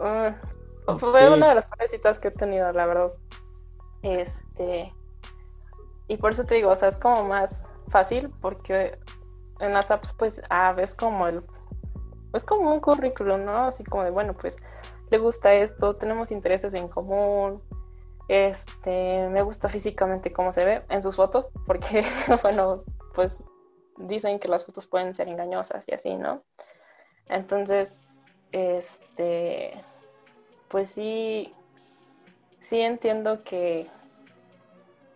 Uh, 0.00 0.98
fue 0.98 1.32
una 1.32 1.50
de 1.50 1.54
las 1.54 1.66
peores 1.66 2.18
que 2.18 2.28
he 2.28 2.30
tenido, 2.32 2.72
la 2.72 2.84
verdad. 2.84 3.12
Este... 4.02 4.92
Y 6.08 6.16
por 6.16 6.32
eso 6.32 6.44
te 6.46 6.56
digo, 6.56 6.72
o 6.72 6.76
sea, 6.76 6.88
es 6.88 6.96
como 6.96 7.22
más 7.22 7.64
fácil 7.90 8.28
porque 8.40 8.98
en 9.60 9.72
las 9.72 9.92
apps 9.92 10.12
pues 10.14 10.42
ah, 10.50 10.72
ves 10.76 10.96
como 10.96 11.28
el... 11.28 11.44
Es 12.34 12.44
como 12.44 12.74
un 12.74 12.80
currículum, 12.80 13.44
¿no? 13.44 13.66
Así 13.66 13.84
como 13.84 14.02
de, 14.02 14.10
bueno, 14.10 14.34
pues 14.34 14.56
le 15.10 15.18
gusta 15.18 15.54
esto, 15.54 15.96
tenemos 15.96 16.30
intereses 16.30 16.74
en 16.74 16.88
común, 16.88 17.62
este, 18.28 19.28
me 19.28 19.42
gusta 19.42 19.68
físicamente 19.68 20.32
cómo 20.32 20.52
se 20.52 20.64
ve 20.64 20.82
en 20.90 21.02
sus 21.02 21.16
fotos, 21.16 21.50
porque, 21.66 22.04
bueno, 22.42 22.84
pues 23.14 23.38
dicen 23.96 24.38
que 24.38 24.48
las 24.48 24.64
fotos 24.64 24.86
pueden 24.86 25.14
ser 25.14 25.28
engañosas 25.28 25.84
y 25.88 25.94
así, 25.94 26.14
¿no? 26.14 26.42
Entonces, 27.26 27.98
este, 28.52 29.72
pues 30.68 30.90
sí, 30.90 31.54
sí 32.60 32.80
entiendo 32.80 33.42
que, 33.44 33.88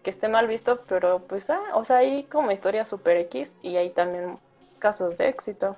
que 0.02 0.10
esté 0.10 0.28
mal 0.28 0.46
visto, 0.46 0.82
pero 0.88 1.20
pues, 1.20 1.50
ah, 1.50 1.62
o 1.74 1.84
sea, 1.84 1.98
hay 1.98 2.24
como 2.24 2.50
historias 2.50 2.88
super 2.88 3.16
X 3.18 3.56
y 3.62 3.76
hay 3.76 3.90
también 3.90 4.38
casos 4.78 5.16
de 5.16 5.28
éxito. 5.28 5.76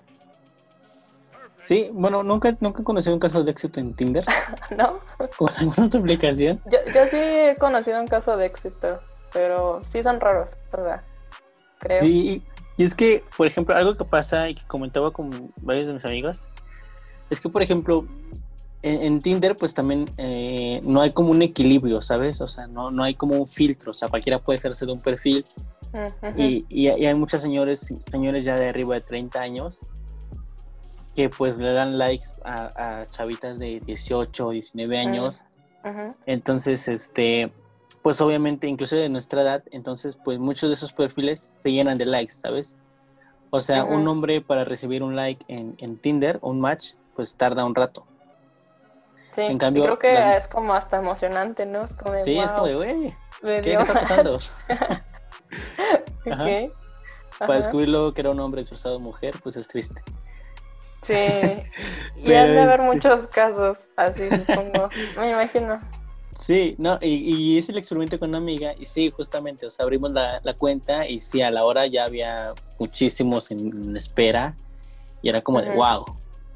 Sí, 1.65 1.89
bueno, 1.93 2.23
nunca, 2.23 2.55
nunca 2.61 2.83
he 2.83 2.85
conocido 2.85 3.15
un 3.15 3.21
caso 3.21 3.43
de 3.43 3.51
éxito 3.51 3.81
en 3.81 3.95
Tinder. 3.95 4.25
¿No? 4.77 5.01
¿O 5.39 5.49
en 5.49 5.55
alguna 5.57 5.87
otra 5.87 6.01
aplicación? 6.01 6.61
Yo, 6.71 6.79
yo 6.93 7.07
sí 7.07 7.17
he 7.17 7.57
conocido 7.59 8.01
un 8.01 8.07
caso 8.07 8.37
de 8.37 8.47
éxito, 8.47 9.01
pero 9.33 9.81
sí 9.83 10.03
son 10.03 10.21
raros, 10.21 10.57
¿verdad? 10.71 11.01
Creo. 11.79 12.03
Sí, 12.03 12.43
y 12.77 12.83
es 12.85 12.95
que, 12.95 13.25
por 13.37 13.47
ejemplo, 13.47 13.75
algo 13.75 13.97
que 13.97 14.05
pasa 14.05 14.49
y 14.49 14.55
que 14.57 14.63
comentaba 14.67 15.11
con 15.11 15.53
varios 15.63 15.87
de 15.87 15.95
mis 15.95 16.05
amigos, 16.05 16.49
es 17.31 17.41
que, 17.41 17.49
por 17.49 17.63
ejemplo, 17.63 18.07
en, 18.83 19.03
en 19.03 19.23
Tinder, 19.23 19.57
pues 19.57 19.73
también 19.73 20.11
eh, 20.19 20.81
no 20.85 21.01
hay 21.01 21.13
como 21.13 21.31
un 21.31 21.41
equilibrio, 21.41 22.03
¿sabes? 22.03 22.41
O 22.43 22.47
sea, 22.47 22.67
no, 22.67 22.91
no 22.91 23.03
hay 23.03 23.15
como 23.15 23.37
un 23.37 23.47
filtro, 23.47 23.93
o 23.93 23.95
sea, 23.95 24.09
cualquiera 24.09 24.39
puede 24.39 24.59
hacerse 24.59 24.85
de 24.85 24.93
un 24.93 25.01
perfil. 25.01 25.47
Ujú. 25.93 26.35
Y, 26.37 26.67
y- 26.69 26.89
y 26.91 27.07
hay 27.07 27.15
muchos 27.15 27.41
señores, 27.41 27.91
señores 28.11 28.45
ya 28.45 28.57
de 28.57 28.69
arriba 28.69 28.97
de 28.97 29.01
30 29.01 29.41
años 29.41 29.89
que 31.15 31.29
pues 31.31 31.59
le 31.59 31.73
dan 31.73 31.99
likes 31.99 32.27
a, 32.45 33.01
a 33.01 33.07
chavitas 33.07 33.59
de 33.59 33.81
18 33.81 34.47
o 34.49 34.51
19 34.51 34.99
años. 34.99 35.45
Entonces, 36.27 36.89
este, 36.89 37.53
pues 38.03 38.21
obviamente, 38.21 38.67
incluso 38.67 38.97
de 38.97 39.09
nuestra 39.09 39.43
edad, 39.43 39.63
entonces, 39.71 40.19
pues 40.25 40.39
muchos 40.39 40.71
de 40.71 40.75
esos 40.75 40.93
perfiles 40.93 41.57
se 41.61 41.73
llenan 41.73 41.99
de 41.99 42.07
likes, 42.07 42.33
¿sabes? 42.35 42.77
O 43.51 43.61
sea, 43.61 43.85
un 43.85 44.09
hombre 44.09 44.41
para 44.41 44.65
recibir 44.65 45.03
un 45.03 45.15
like 45.15 45.45
en, 45.49 45.77
en 45.79 45.99
Tinder, 45.99 46.39
un 46.43 46.61
match, 46.61 46.95
pues 47.15 47.37
tarda 47.37 47.65
un 47.65 47.75
rato. 47.75 48.07
Sí, 49.33 49.43
En 49.43 49.59
cambio, 49.59 49.83
creo 49.85 49.99
que 49.99 50.13
las- 50.15 50.45
es 50.45 50.49
como 50.49 50.75
hasta 50.75 50.97
emocionante, 50.99 51.67
¿no? 51.67 51.83
Es 51.85 51.95
como 51.95 52.13
de, 52.13 52.23
Sí, 52.25 52.39
es 52.39 52.51
como 52.53 52.63
"Wow, 52.63 52.81
de, 52.81 52.95
güey, 53.43 53.61
¿qué, 53.63 53.75
está 53.75 53.93
pasando? 53.95 54.39
Ajá. 56.31 56.45
Ok. 56.45 56.73
Para 57.39 57.45
Ajá. 57.47 57.55
descubrir 57.55 57.89
luego 57.89 58.13
que 58.15 58.21
era 58.21 58.31
un 58.31 58.41
hombre 58.41 58.61
disfrazado 58.61 58.97
de 58.97 59.03
mujer, 59.03 59.35
pues 59.43 59.57
es 59.57 59.67
triste. 59.69 60.03
Sí. 61.05 61.15
Y 62.17 62.33
han 62.33 62.55
de 62.55 62.61
haber 62.61 62.81
este- 62.81 62.93
muchos 62.93 63.27
casos 63.27 63.89
así, 63.97 64.29
supongo. 64.31 64.89
Me 65.19 65.31
imagino. 65.31 65.81
Sí, 66.39 66.75
no, 66.79 66.99
y, 67.01 67.07
y 67.09 67.59
hice 67.59 67.71
el 67.71 67.79
experimento 67.79 68.19
con 68.19 68.31
una 68.31 68.39
amiga 68.39 68.75
y 68.77 68.87
sí, 68.87 69.09
justamente, 69.11 69.67
o 69.67 69.71
sea, 69.71 69.85
abrimos 69.85 70.11
la, 70.11 70.41
la 70.43 70.55
cuenta 70.55 71.07
y 71.09 71.21
sí, 71.21 71.41
a 71.43 71.51
la 71.51 71.65
hora 71.65 71.87
ya 71.87 72.05
había 72.05 72.55
muchísimos 72.79 73.53
en, 73.53 73.69
en 73.69 73.97
espera 73.97 74.57
y 75.23 75.29
era 75.29 75.43
como 75.43 75.63
de 75.63 75.71
wow, 75.77 76.05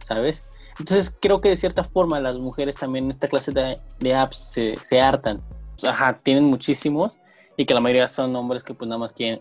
¿sabes? 0.01 0.45
Entonces 0.81 1.17
creo 1.21 1.41
que 1.41 1.51
de 1.51 1.57
cierta 1.57 1.85
forma 1.85 2.19
las 2.19 2.39
mujeres 2.39 2.77
también 2.77 3.05
en 3.05 3.11
esta 3.13 3.29
clase 3.29 3.53
de, 3.53 3.81
de 4.01 4.15
apps 4.15 4.39
se, 4.39 4.77
se 4.81 5.01
hartan. 5.01 5.41
Ajá, 5.87 6.19
tienen 6.25 6.45
muchísimos 6.45 7.21
y 7.57 7.65
que 7.65 7.73
la 7.73 7.81
mayoría 7.81 8.09
son 8.09 8.35
hombres 8.35 8.65
que 8.65 8.75
pues 8.75 8.89
nada 8.89 8.99
más 8.99 9.13
quieren 9.13 9.41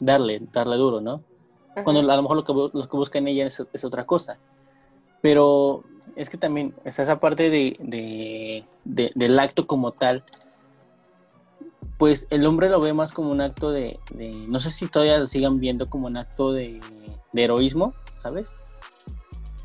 darle, 0.00 0.40
darle 0.50 0.76
duro, 0.76 1.02
¿no? 1.02 1.22
Cuando 1.82 2.00
a 2.00 2.16
lo 2.16 2.22
mejor 2.22 2.36
lo 2.36 2.44
que, 2.44 2.52
lo 2.78 2.88
que 2.88 2.96
buscan 2.96 3.26
ella 3.26 3.46
es, 3.46 3.62
es 3.72 3.84
otra 3.84 4.04
cosa. 4.04 4.38
Pero 5.20 5.82
es 6.16 6.28
que 6.30 6.36
también 6.36 6.74
está 6.84 7.02
esa 7.02 7.18
parte 7.18 7.50
de, 7.50 7.76
de- 7.80 8.64
de- 8.84 9.12
del 9.14 9.38
acto 9.38 9.66
como 9.66 9.92
tal. 9.92 10.22
Pues 11.98 12.26
el 12.30 12.44
hombre 12.46 12.68
lo 12.68 12.80
ve 12.80 12.92
más 12.92 13.12
como 13.12 13.30
un 13.30 13.40
acto 13.40 13.70
de, 13.70 13.98
de- 14.10 14.30
no 14.48 14.58
sé 14.58 14.70
si 14.70 14.88
todavía 14.88 15.18
lo 15.18 15.26
sigan 15.26 15.58
viendo 15.58 15.88
como 15.88 16.06
un 16.06 16.16
acto 16.16 16.52
de, 16.52 16.80
heroísmo, 17.34 17.94
¿sabes? 18.16 18.56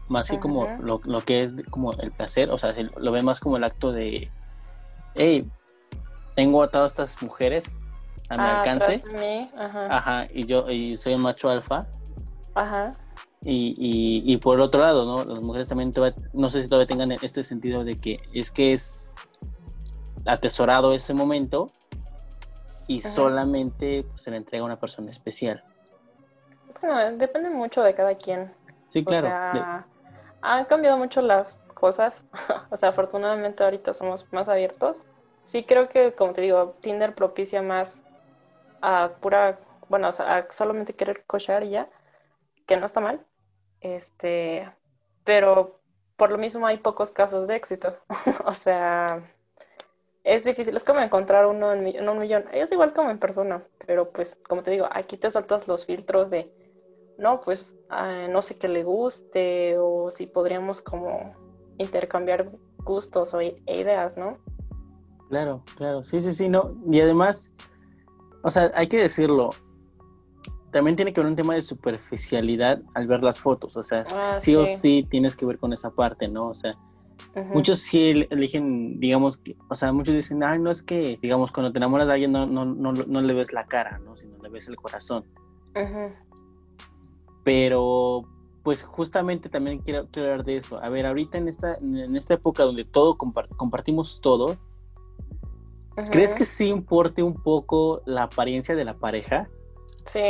Más 0.07 0.27
que 0.29 0.39
como 0.39 0.65
lo, 0.81 1.01
lo 1.03 1.21
que 1.21 1.43
es 1.43 1.55
como 1.69 1.93
el 1.93 2.11
placer, 2.11 2.49
o 2.49 2.57
sea, 2.57 2.73
se- 2.73 2.89
lo 2.97 3.11
ve 3.11 3.21
más 3.21 3.39
como 3.39 3.57
el 3.57 3.63
acto 3.63 3.91
de, 3.91 4.31
hey, 5.15 5.47
tengo 6.35 6.63
atado 6.63 6.85
a 6.85 6.87
estas 6.87 7.21
mujeres 7.21 7.81
a 8.29 8.37
mi 8.37 8.43
Ah, 8.43 8.57
alcance. 8.57 8.93
Ajá. 9.57 9.97
ajá, 9.97 10.27
y 10.33 10.45
yo 10.45 10.69
y 10.71 10.97
soy 10.97 11.13
el 11.13 11.19
macho 11.19 11.49
alfa, 11.49 11.87
Ajá. 12.55 12.91
y, 13.41 13.75
y, 13.77 14.33
y 14.33 14.37
por 14.37 14.59
otro 14.59 14.81
lado, 14.81 15.05
¿no? 15.05 15.23
Las 15.23 15.41
mujeres 15.41 15.67
también, 15.67 15.93
todavía- 15.93 16.15
no 16.33 16.49
sé 16.49 16.61
si 16.61 16.67
todavía 16.69 16.87
tengan 16.87 17.11
este 17.11 17.43
sentido 17.43 17.83
de 17.83 17.95
que 17.95 18.19
es 18.33 18.51
que 18.51 18.73
es 18.73 19.11
atesorado 20.25 20.91
ese 20.93 21.13
momento 21.13 21.67
y 22.87 22.99
Ajá. 22.99 23.09
solamente 23.09 24.03
pues, 24.03 24.21
se 24.21 24.31
le 24.31 24.37
entrega 24.37 24.63
a 24.63 24.65
una 24.65 24.79
persona 24.79 25.09
especial. 25.09 25.63
Bueno, 26.81 27.17
depende 27.17 27.49
mucho 27.49 27.81
de 27.81 27.93
cada 27.93 28.15
quien. 28.15 28.53
Sí, 28.87 29.03
claro. 29.03 29.27
O 29.27 29.29
sea, 29.29 29.87
han 30.41 30.65
cambiado 30.65 30.97
mucho 30.97 31.21
las 31.21 31.59
cosas. 31.73 32.25
o 32.71 32.77
sea, 32.77 32.89
afortunadamente 32.89 33.63
ahorita 33.63 33.93
somos 33.93 34.25
más 34.31 34.49
abiertos. 34.49 35.01
Sí 35.41 35.63
creo 35.63 35.87
que, 35.87 36.13
como 36.13 36.33
te 36.33 36.41
digo, 36.41 36.77
Tinder 36.81 37.15
propicia 37.15 37.61
más 37.61 38.03
a 38.81 39.11
pura, 39.21 39.59
bueno, 39.87 40.09
o 40.09 40.11
sea, 40.11 40.37
a 40.37 40.47
solamente 40.51 40.93
querer 40.93 41.23
cochar 41.25 41.63
y 41.63 41.71
ya, 41.71 41.89
que 42.69 42.77
no 42.77 42.85
está 42.85 43.01
mal. 43.01 43.25
Este, 43.81 44.71
pero 45.23 45.81
por 46.15 46.29
lo 46.29 46.37
mismo 46.37 46.67
hay 46.67 46.77
pocos 46.77 47.11
casos 47.11 47.47
de 47.47 47.55
éxito. 47.55 47.97
o 48.45 48.53
sea, 48.53 49.23
es 50.23 50.43
difícil, 50.43 50.75
es 50.75 50.83
como 50.83 50.99
encontrar 51.01 51.47
uno 51.47 51.73
en, 51.73 52.07
un 52.07 52.19
millón. 52.19 52.45
Es 52.53 52.71
igual 52.71 52.93
como 52.93 53.09
en 53.09 53.17
persona, 53.17 53.63
pero 53.87 54.11
pues, 54.11 54.39
como 54.47 54.61
te 54.61 54.71
digo, 54.71 54.87
aquí 54.91 55.17
te 55.17 55.31
soltas 55.31 55.67
los 55.67 55.85
filtros 55.85 56.29
de 56.29 56.53
no, 57.17 57.39
pues 57.41 57.75
ah, 57.89 58.27
no 58.29 58.41
sé 58.41 58.57
qué 58.57 58.69
le 58.69 58.83
guste 58.83 59.77
o 59.77 60.09
si 60.11 60.27
podríamos 60.27 60.79
como 60.79 61.35
intercambiar 61.77 62.51
gustos 62.77 63.33
o 63.33 63.41
e 63.41 63.61
ideas, 63.67 64.15
¿no? 64.15 64.37
Claro, 65.27 65.63
claro. 65.75 66.03
Sí, 66.03 66.21
sí, 66.21 66.33
sí, 66.33 66.47
no. 66.47 66.75
Y 66.89 67.01
además, 67.01 67.53
o 68.43 68.51
sea, 68.51 68.71
hay 68.75 68.87
que 68.87 68.99
decirlo. 68.99 69.49
También 70.71 70.95
tiene 70.95 71.13
que 71.13 71.21
ver 71.21 71.29
un 71.29 71.35
tema 71.35 71.55
de 71.55 71.61
superficialidad 71.61 72.81
al 72.93 73.07
ver 73.07 73.23
las 73.23 73.39
fotos. 73.39 73.75
O 73.77 73.81
sea, 73.83 74.03
Ah, 74.07 74.33
sí, 74.39 74.55
o 74.55 74.65
sí. 74.67 75.05
tienes 75.09 75.35
que 75.35 75.45
ver 75.45 75.57
con 75.59 75.73
esa 75.73 75.91
parte, 75.91 76.27
¿no? 76.27 76.47
O 76.47 76.53
sea. 76.53 76.75
Muchos 77.53 77.79
sí 77.79 78.09
el- 78.09 78.27
eligen, 78.31 78.99
digamos, 78.99 79.37
que, 79.37 79.55
o 79.69 79.75
sea, 79.75 79.91
muchos 79.93 80.13
dicen, 80.15 80.43
ay, 80.43 80.59
no 80.59 80.71
es 80.71 80.81
que, 80.81 81.17
digamos, 81.21 81.51
cuando 81.51 81.71
te 81.71 81.77
enamoras 81.77 82.07
de 82.07 82.13
alguien 82.13 82.31
no, 82.31 82.45
no, 82.45 82.65
no, 82.65 82.91
no 82.93 83.21
le 83.21 83.33
ves 83.33 83.53
la 83.53 83.65
cara, 83.65 83.99
¿no? 83.99 84.15
Sino 84.17 84.37
le 84.37 84.49
ves 84.49 84.67
el 84.67 84.75
corazón. 84.75 85.25
Pero, 87.43 88.23
pues 88.63 88.83
justamente 88.83 89.49
también 89.49 89.79
quiero, 89.79 90.07
quiero 90.11 90.29
hablar 90.31 90.45
de 90.45 90.57
eso. 90.57 90.81
A 90.83 90.89
ver, 90.89 91.05
ahorita 91.05 91.37
en 91.37 91.47
esta, 91.47 91.75
en 91.75 92.15
esta 92.15 92.33
época 92.35 92.63
donde 92.63 92.83
todo 92.85 93.17
compar- 93.17 93.47
compartimos 93.55 94.19
todo, 94.21 94.57
¿crees 96.11 96.33
que 96.35 96.45
sí 96.45 96.67
importe 96.67 97.23
un 97.23 97.33
poco 97.33 98.01
la 98.05 98.23
apariencia 98.23 98.75
de 98.75 98.85
la 98.85 98.95
pareja? 98.97 99.47
Sí. 100.05 100.21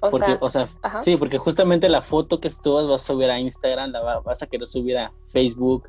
O 0.00 0.10
Porque, 0.10 0.26
sea, 0.26 0.38
o 0.40 0.48
sea, 0.50 0.68
ajá. 0.82 1.02
sí, 1.02 1.16
porque 1.16 1.38
justamente 1.38 1.88
la 1.88 2.02
foto 2.02 2.40
que 2.40 2.50
tú 2.62 2.74
vas 2.74 2.86
a 2.88 2.98
subir 3.04 3.30
a 3.30 3.38
Instagram, 3.40 3.90
la 3.90 4.00
va- 4.00 4.20
vas 4.20 4.40
a 4.42 4.46
querer 4.46 4.66
subir 4.66 4.96
a 4.96 5.12
Facebook. 5.30 5.88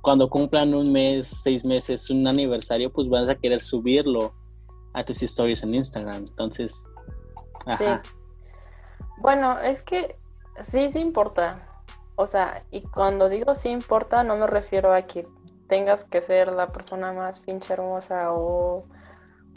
Cuando 0.00 0.28
cumplan 0.30 0.74
un 0.74 0.90
mes, 0.92 1.26
seis 1.26 1.66
meses, 1.66 2.08
un 2.10 2.26
aniversario, 2.26 2.90
pues 2.92 3.08
vas 3.08 3.28
a 3.28 3.34
querer 3.34 3.62
subirlo 3.62 4.32
a 4.94 5.04
tus 5.04 5.22
stories 5.22 5.62
en 5.62 5.74
Instagram. 5.74 6.24
Entonces, 6.28 6.90
ajá. 7.66 8.02
Sí. 8.02 8.10
Bueno, 9.18 9.58
es 9.60 9.82
que 9.82 10.16
sí, 10.62 10.88
sí 10.90 11.00
importa. 11.00 11.62
O 12.16 12.26
sea, 12.26 12.60
y 12.70 12.82
cuando 12.82 13.28
digo 13.28 13.54
sí 13.54 13.68
importa, 13.70 14.22
no 14.22 14.36
me 14.36 14.46
refiero 14.46 14.92
a 14.94 15.02
que 15.02 15.26
tengas 15.68 16.04
que 16.04 16.20
ser 16.20 16.52
la 16.52 16.68
persona 16.68 17.12
más 17.12 17.40
pinche 17.40 17.72
hermosa 17.72 18.32
o, 18.32 18.84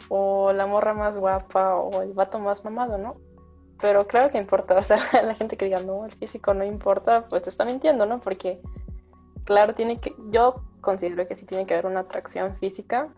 o 0.08 0.52
la 0.52 0.66
morra 0.66 0.92
más 0.94 1.16
guapa 1.16 1.76
o 1.76 2.02
el 2.02 2.12
vato 2.14 2.38
más 2.38 2.64
mamado, 2.64 2.98
¿no? 2.98 3.16
Pero 3.80 4.06
claro 4.06 4.30
que 4.30 4.38
importa. 4.38 4.74
O 4.78 4.82
sea, 4.82 4.96
la 5.22 5.34
gente 5.34 5.56
que 5.56 5.66
diga, 5.66 5.80
no, 5.80 6.04
el 6.04 6.12
físico 6.12 6.54
no 6.54 6.64
importa, 6.64 7.26
pues 7.28 7.42
te 7.42 7.50
está 7.50 7.64
mintiendo, 7.64 8.06
¿no? 8.06 8.20
Porque, 8.20 8.60
claro, 9.44 9.74
tiene 9.74 10.00
que, 10.00 10.14
yo 10.30 10.62
considero 10.80 11.26
que 11.26 11.34
sí 11.34 11.46
tiene 11.46 11.66
que 11.66 11.74
haber 11.74 11.86
una 11.86 12.00
atracción 12.00 12.56
física, 12.56 13.08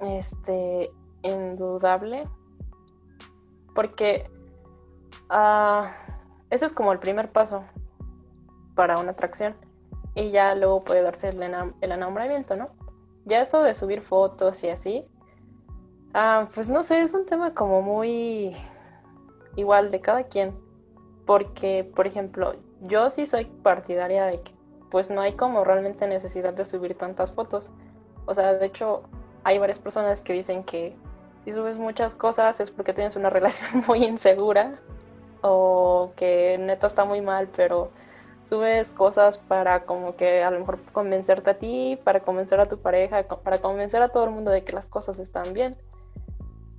este, 0.00 0.90
indudable, 1.22 2.26
porque 3.74 4.30
ah, 5.28 5.90
ese 6.50 6.66
es 6.66 6.72
como 6.72 6.92
el 6.92 6.98
primer 6.98 7.30
paso 7.30 7.64
para 8.74 8.98
una 8.98 9.10
atracción 9.12 9.54
y 10.14 10.30
ya 10.30 10.54
luego 10.54 10.82
puede 10.84 11.02
darse 11.02 11.28
el, 11.28 11.38
enam- 11.40 11.74
el 11.80 11.92
enamoramiento, 11.92 12.56
¿no? 12.56 12.70
Ya 13.26 13.40
eso 13.42 13.62
de 13.62 13.74
subir 13.74 14.00
fotos 14.00 14.64
y 14.64 14.70
así, 14.70 15.04
ah, 16.14 16.48
pues 16.54 16.70
no 16.70 16.82
sé, 16.82 17.02
es 17.02 17.12
un 17.14 17.26
tema 17.26 17.52
como 17.54 17.82
muy 17.82 18.56
igual 19.56 19.90
de 19.90 20.00
cada 20.00 20.24
quien, 20.24 20.54
porque, 21.26 21.90
por 21.94 22.06
ejemplo, 22.06 22.52
yo 22.82 23.10
sí 23.10 23.26
soy 23.26 23.44
partidaria 23.44 24.26
de 24.26 24.40
que 24.40 24.52
pues 24.90 25.10
no 25.10 25.20
hay 25.20 25.34
como 25.34 25.64
realmente 25.64 26.06
necesidad 26.08 26.52
de 26.52 26.64
subir 26.64 26.96
tantas 26.96 27.32
fotos. 27.32 27.72
O 28.26 28.34
sea, 28.34 28.54
de 28.54 28.66
hecho, 28.66 29.02
hay 29.44 29.58
varias 29.58 29.78
personas 29.78 30.20
que 30.20 30.32
dicen 30.32 30.64
que 30.64 30.96
si 31.44 31.52
subes 31.52 31.78
muchas 31.78 32.14
cosas 32.14 32.60
es 32.60 32.70
porque 32.70 32.92
tienes 32.92 33.16
una 33.16 33.30
relación 33.30 33.84
muy 33.86 34.04
insegura 34.04 34.80
o 35.42 36.12
que 36.16 36.58
neta 36.58 36.86
está 36.86 37.04
muy 37.04 37.20
mal, 37.20 37.48
pero 37.56 37.90
subes 38.42 38.92
cosas 38.92 39.38
para 39.38 39.84
como 39.84 40.16
que 40.16 40.42
a 40.42 40.50
lo 40.50 40.58
mejor 40.58 40.80
convencerte 40.92 41.50
a 41.50 41.58
ti, 41.58 41.98
para 42.02 42.20
convencer 42.20 42.60
a 42.60 42.68
tu 42.68 42.78
pareja, 42.78 43.22
para 43.22 43.58
convencer 43.58 44.02
a 44.02 44.08
todo 44.08 44.24
el 44.24 44.30
mundo 44.30 44.50
de 44.50 44.64
que 44.64 44.72
las 44.72 44.88
cosas 44.88 45.18
están 45.18 45.52
bien. 45.52 45.76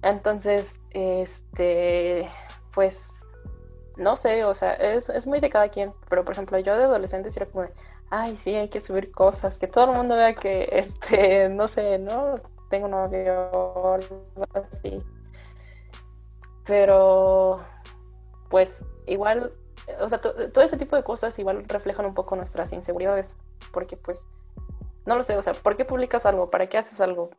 Entonces, 0.03 0.79
este, 0.91 2.27
pues 2.73 3.23
no 3.97 4.15
sé, 4.15 4.45
o 4.45 4.55
sea, 4.55 4.73
es, 4.73 5.09
es 5.09 5.27
muy 5.27 5.39
de 5.39 5.49
cada 5.49 5.69
quien, 5.69 5.93
pero 6.09 6.23
por 6.23 6.33
ejemplo, 6.33 6.57
yo 6.59 6.77
de 6.77 6.85
adolescente 6.85 7.29
sí 7.29 7.39
era 7.39 7.51
como 7.51 7.67
ay, 8.11 8.37
sí, 8.37 8.53
hay 8.55 8.69
que 8.69 8.81
subir 8.81 9.11
cosas, 9.11 9.57
que 9.57 9.67
todo 9.67 9.85
el 9.85 9.97
mundo 9.97 10.15
vea 10.15 10.35
que, 10.35 10.67
este, 10.71 11.49
no 11.49 11.67
sé, 11.67 11.97
¿no? 11.97 12.39
Tengo 12.69 12.87
novio 12.87 13.97
así. 14.53 15.01
Pero, 16.65 17.59
pues, 18.49 18.85
igual, 19.07 19.51
o 19.99 20.07
sea, 20.07 20.21
todo 20.21 20.61
ese 20.61 20.77
tipo 20.77 20.95
de 20.95 21.03
cosas 21.03 21.37
igual 21.39 21.65
reflejan 21.67 22.05
un 22.05 22.13
poco 22.13 22.35
nuestras 22.35 22.71
inseguridades, 22.71 23.35
porque 23.73 23.97
pues, 23.97 24.27
no 25.05 25.15
lo 25.15 25.23
sé, 25.23 25.35
o 25.37 25.41
sea, 25.41 25.53
¿por 25.53 25.75
qué 25.75 25.85
publicas 25.85 26.25
algo? 26.25 26.49
¿Para 26.51 26.67
qué 26.67 26.77
haces 26.77 27.01
algo? 27.01 27.31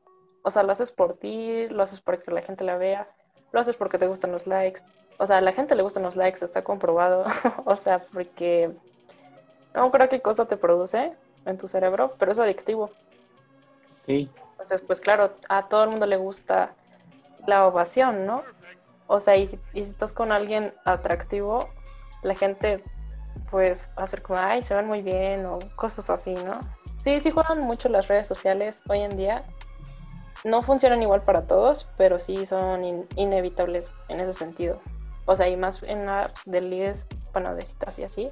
O 0.42 0.50
sea, 0.50 0.64
lo 0.64 0.72
haces 0.72 0.90
por 0.90 1.18
ti, 1.18 1.68
lo 1.68 1.82
haces 1.82 2.00
porque 2.00 2.32
la 2.32 2.42
gente 2.42 2.64
la 2.64 2.76
vea, 2.76 3.08
lo 3.52 3.60
haces 3.60 3.76
porque 3.76 3.98
te 3.98 4.06
gustan 4.06 4.32
los 4.32 4.46
likes. 4.46 4.80
O 5.18 5.26
sea, 5.26 5.38
a 5.38 5.40
la 5.40 5.52
gente 5.52 5.74
le 5.74 5.82
gustan 5.82 6.02
los 6.02 6.16
likes, 6.16 6.44
está 6.44 6.62
comprobado. 6.64 7.24
o 7.64 7.76
sea, 7.76 8.00
porque 8.12 8.70
no 9.74 9.90
creo 9.90 10.08
qué 10.08 10.20
cosa 10.20 10.46
te 10.46 10.56
produce 10.56 11.12
en 11.44 11.58
tu 11.58 11.68
cerebro, 11.68 12.14
pero 12.18 12.32
es 12.32 12.38
adictivo. 12.38 12.90
Sí. 14.06 14.30
Entonces, 14.52 14.80
pues 14.80 15.00
claro, 15.00 15.34
a 15.48 15.68
todo 15.68 15.84
el 15.84 15.90
mundo 15.90 16.06
le 16.06 16.16
gusta 16.16 16.74
la 17.46 17.66
ovación, 17.66 18.26
¿no? 18.26 18.42
O 19.06 19.20
sea, 19.20 19.36
y 19.36 19.46
si, 19.46 19.58
y 19.74 19.84
si 19.84 19.90
estás 19.90 20.12
con 20.12 20.32
alguien 20.32 20.72
atractivo, 20.84 21.68
la 22.22 22.34
gente 22.34 22.82
pues 23.50 23.92
va 23.98 24.04
a 24.04 24.06
ser 24.06 24.22
como, 24.22 24.38
ay, 24.38 24.62
se 24.62 24.74
ven 24.74 24.86
muy 24.86 25.02
bien 25.02 25.44
o 25.46 25.58
cosas 25.76 26.08
así, 26.10 26.34
¿no? 26.34 26.58
Sí, 26.98 27.20
sí 27.20 27.30
juegan 27.30 27.60
mucho 27.60 27.88
las 27.88 28.08
redes 28.08 28.26
sociales 28.26 28.82
hoy 28.88 29.00
en 29.00 29.16
día. 29.16 29.44
No 30.44 30.62
funcionan 30.62 31.02
igual 31.02 31.22
para 31.22 31.46
todos, 31.46 31.86
pero 31.96 32.18
sí 32.18 32.44
son 32.46 33.06
inevitables 33.16 33.94
en 34.08 34.20
ese 34.20 34.32
sentido. 34.32 34.80
O 35.26 35.36
sea, 35.36 35.48
y 35.48 35.56
más 35.56 35.82
en 35.84 36.08
apps 36.08 36.50
de 36.50 36.60
ligues, 36.60 37.06
bueno, 37.32 37.54
de 37.54 37.64
citas 37.64 37.98
y 37.98 38.04
así. 38.04 38.30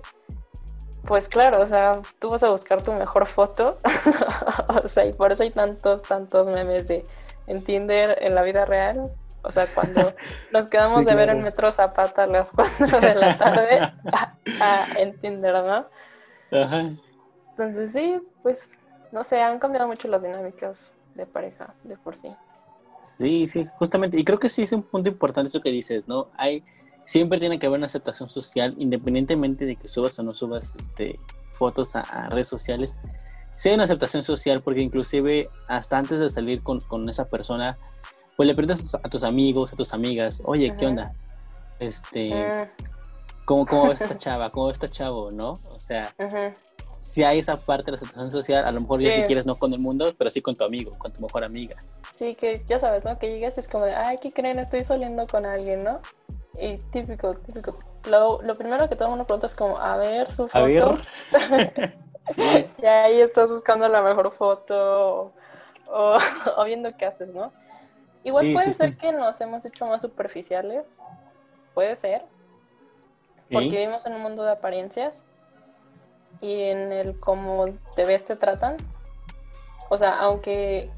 Pues 1.06 1.28
claro, 1.28 1.60
o 1.60 1.66
sea, 1.66 2.02
tú 2.18 2.30
vas 2.30 2.42
a 2.42 2.50
buscar 2.50 2.82
tu 2.82 2.92
mejor 2.92 3.26
foto. 3.26 3.78
o 4.84 4.88
sea, 4.88 5.04
y 5.06 5.12
por 5.12 5.32
eso 5.32 5.44
hay 5.44 5.50
tantos, 5.50 6.02
tantos 6.02 6.48
memes 6.48 6.88
de 6.88 7.04
en 7.46 7.62
Tinder 7.62 8.18
en 8.20 8.34
la 8.34 8.42
vida 8.42 8.64
real. 8.64 9.10
O 9.42 9.50
sea, 9.50 9.66
cuando 9.74 10.14
nos 10.52 10.68
quedamos 10.68 11.06
de 11.06 11.14
ver 11.14 11.30
en 11.30 11.42
Metro 11.42 11.70
Zapata 11.72 12.24
a 12.24 12.26
las 12.26 12.52
4 12.78 13.00
de 13.00 13.14
la 13.14 13.38
tarde 13.38 13.80
en 14.98 15.18
Tinder, 15.20 15.54
¿no? 15.54 15.86
Ajá. 16.58 16.90
Entonces 17.50 17.92
sí, 17.92 18.20
pues, 18.42 18.78
no 19.12 19.22
sé, 19.22 19.40
han 19.40 19.58
cambiado 19.58 19.86
mucho 19.86 20.08
las 20.08 20.22
dinámicas 20.22 20.94
de 21.14 21.26
pareja 21.26 21.74
de 21.84 21.96
por 21.96 22.16
sí. 22.16 22.28
Sí, 23.18 23.48
sí, 23.48 23.64
justamente. 23.78 24.18
Y 24.18 24.24
creo 24.24 24.38
que 24.38 24.48
sí 24.48 24.62
es 24.62 24.72
un 24.72 24.82
punto 24.82 25.10
importante 25.10 25.48
eso 25.48 25.60
que 25.60 25.70
dices, 25.70 26.08
¿no? 26.08 26.28
Hay 26.36 26.64
siempre 27.10 27.40
tiene 27.40 27.58
que 27.58 27.66
haber 27.66 27.78
una 27.78 27.86
aceptación 27.86 28.28
social, 28.28 28.74
independientemente 28.78 29.66
de 29.66 29.74
que 29.74 29.88
subas 29.88 30.16
o 30.18 30.22
no 30.22 30.32
subas 30.32 30.74
este, 30.78 31.18
fotos 31.52 31.96
a, 31.96 32.28
redes 32.28 32.46
sociales. 32.46 33.00
Sí 33.52 33.68
hay 33.68 33.74
una 33.74 33.84
aceptación 33.84 34.22
social 34.22 34.62
porque 34.62 34.80
inclusive 34.80 35.50
hasta 35.66 35.98
antes 35.98 36.20
de 36.20 36.30
salir 36.30 36.62
con, 36.62 36.78
con 36.78 37.08
esa 37.08 37.28
persona, 37.28 37.76
pues 38.36 38.46
le 38.46 38.54
preguntas 38.54 38.94
a 38.94 39.08
tus 39.08 39.24
amigos, 39.24 39.72
a 39.72 39.76
tus 39.76 39.92
amigas, 39.92 40.40
oye, 40.44 40.74
¿qué 40.78 40.86
onda? 40.86 41.12
Este, 41.80 42.30
mm. 42.30 42.84
¿cómo, 43.44 43.66
¿cómo 43.66 43.90
esta 43.90 44.16
chava? 44.16 44.50
¿Cómo 44.50 44.70
esta 44.70 44.88
chavo? 44.88 45.32
¿No? 45.32 45.54
O 45.68 45.80
sea, 45.80 46.14
si 47.10 47.24
hay 47.24 47.40
esa 47.40 47.56
parte 47.56 47.86
de 47.86 47.90
la 47.90 47.96
aceptación 47.96 48.30
social, 48.30 48.64
a 48.64 48.70
lo 48.70 48.82
mejor 48.82 49.00
ya 49.00 49.12
si 49.12 49.22
quieres 49.22 49.44
no 49.44 49.56
con 49.56 49.72
el 49.72 49.80
mundo, 49.80 50.14
pero 50.16 50.30
sí 50.30 50.40
con 50.40 50.54
tu 50.54 50.62
amigo, 50.62 50.96
con 50.96 51.12
tu 51.12 51.20
mejor 51.20 51.42
amiga. 51.42 51.74
Sí, 52.16 52.36
que 52.36 52.62
ya 52.68 52.78
sabes, 52.78 53.04
¿no? 53.04 53.18
Que 53.18 53.30
llegas 53.30 53.56
y 53.56 53.60
es 53.60 53.68
como 53.68 53.84
de, 53.84 53.96
ay, 53.96 54.18
¿qué 54.18 54.30
creen? 54.30 54.60
Estoy 54.60 54.84
saliendo 54.84 55.26
con 55.26 55.44
alguien, 55.44 55.82
¿no? 55.82 56.00
Y 56.56 56.76
típico, 56.92 57.34
típico. 57.34 57.76
Lo, 58.08 58.40
lo 58.42 58.54
primero 58.54 58.88
que 58.88 58.94
todo 58.94 59.06
el 59.06 59.10
mundo 59.10 59.24
pregunta 59.24 59.48
es 59.48 59.56
como, 59.56 59.76
a 59.80 59.96
ver 59.96 60.30
su 60.30 60.46
foto. 60.46 60.58
A 60.58 60.62
ver. 60.62 60.94
sí. 62.20 62.70
Y 62.80 62.86
ahí 62.86 63.20
estás 63.20 63.48
buscando 63.48 63.88
la 63.88 64.02
mejor 64.02 64.30
foto 64.30 65.32
o, 65.88 66.16
o, 66.56 66.64
viendo 66.64 66.96
qué 66.96 67.06
haces, 67.06 67.34
¿no? 67.34 67.52
Igual 68.22 68.52
puede 68.52 68.72
ser 68.72 68.96
que 68.96 69.10
nos 69.10 69.40
hemos 69.40 69.64
hecho 69.64 69.84
más 69.84 70.00
superficiales. 70.00 71.02
Puede 71.74 71.96
ser. 71.96 72.22
Porque 73.50 73.70
vivimos 73.70 74.06
en 74.06 74.12
un 74.12 74.22
mundo 74.22 74.44
de 74.44 74.52
apariencias 74.52 75.24
y 76.40 76.62
en 76.64 76.92
el 76.92 77.18
cómo 77.18 77.66
te 77.94 78.04
ves 78.04 78.24
te 78.24 78.36
tratan. 78.36 78.76
O 79.88 79.96
sea, 79.96 80.18
aunque, 80.18 80.90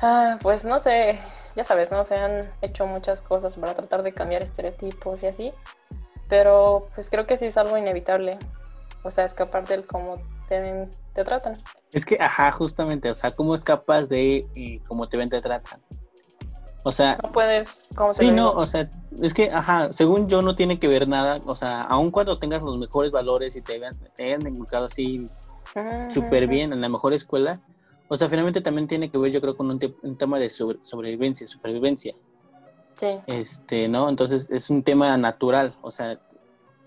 ah, 0.00 0.38
pues 0.40 0.64
no 0.64 0.78
sé, 0.80 1.18
ya 1.54 1.64
sabes, 1.64 1.90
¿no? 1.90 2.04
Se 2.04 2.16
han 2.16 2.50
hecho 2.62 2.86
muchas 2.86 3.22
cosas 3.22 3.56
para 3.56 3.74
tratar 3.74 4.02
de 4.02 4.12
cambiar 4.12 4.42
estereotipos 4.42 5.22
y 5.22 5.26
así, 5.26 5.52
pero 6.28 6.88
pues 6.94 7.10
creo 7.10 7.26
que 7.26 7.36
sí 7.36 7.46
es 7.46 7.56
algo 7.58 7.76
inevitable, 7.76 8.38
o 9.02 9.10
sea, 9.10 9.24
escapar 9.24 9.66
del 9.66 9.86
cómo 9.86 10.16
te, 10.48 10.88
te 11.12 11.24
tratan. 11.24 11.62
Es 11.92 12.06
que, 12.06 12.16
ajá, 12.18 12.50
justamente, 12.52 13.10
o 13.10 13.14
sea, 13.14 13.32
¿cómo 13.32 13.54
escapas 13.54 14.08
de 14.08 14.46
eh, 14.54 14.80
cómo 14.88 15.08
te 15.08 15.18
ven, 15.18 15.28
te 15.28 15.40
tratan? 15.40 15.82
O 16.84 16.90
sea, 16.90 17.16
no 17.22 17.30
puedes, 17.30 17.88
¿cómo 17.94 18.12
Sí, 18.12 18.32
no, 18.32 18.50
o 18.50 18.66
sea, 18.66 18.90
es 19.20 19.32
que, 19.34 19.50
ajá, 19.50 19.92
según 19.92 20.28
yo 20.28 20.42
no 20.42 20.56
tiene 20.56 20.80
que 20.80 20.88
ver 20.88 21.06
nada, 21.06 21.40
o 21.46 21.54
sea, 21.54 21.82
aun 21.82 22.10
cuando 22.10 22.38
tengas 22.38 22.62
los 22.62 22.76
mejores 22.76 23.12
valores 23.12 23.56
y 23.56 23.62
te, 23.62 23.78
vean, 23.78 23.96
te 24.16 24.24
hayan 24.24 24.46
inculcado 24.46 24.86
así 24.86 25.28
súper 26.08 26.48
bien 26.48 26.72
en 26.72 26.80
la 26.80 26.88
mejor 26.88 27.12
escuela, 27.12 27.60
o 28.08 28.16
sea, 28.16 28.28
finalmente 28.28 28.60
también 28.60 28.88
tiene 28.88 29.10
que 29.10 29.16
ver, 29.16 29.32
yo 29.32 29.40
creo, 29.40 29.56
con 29.56 29.70
un, 29.70 30.18
tema 30.18 30.38
de 30.38 30.50
sobrevivencia, 30.50 31.46
supervivencia. 31.46 32.14
Sí. 32.94 33.18
Este, 33.26 33.88
¿no? 33.88 34.08
Entonces 34.08 34.50
es 34.50 34.68
un 34.68 34.82
tema 34.82 35.16
natural, 35.16 35.74
o 35.80 35.90
sea. 35.90 36.18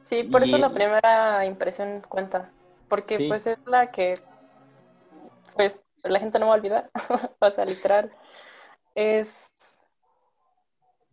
Sí, 0.03 0.23
por 0.23 0.43
eso 0.43 0.57
la 0.59 0.71
primera 0.71 1.43
impresión 1.45 2.01
cuenta, 2.07 2.51
porque 2.89 3.27
pues 3.27 3.47
es 3.47 3.65
la 3.65 3.91
que, 3.91 4.19
pues, 5.55 5.81
la 6.03 6.19
gente 6.19 6.37
no 6.37 6.45
va 6.47 6.53
a 6.53 6.57
olvidar, 6.57 6.91
o 7.39 7.49
sea, 7.49 7.65
literal, 7.65 8.11
es, 8.93 9.51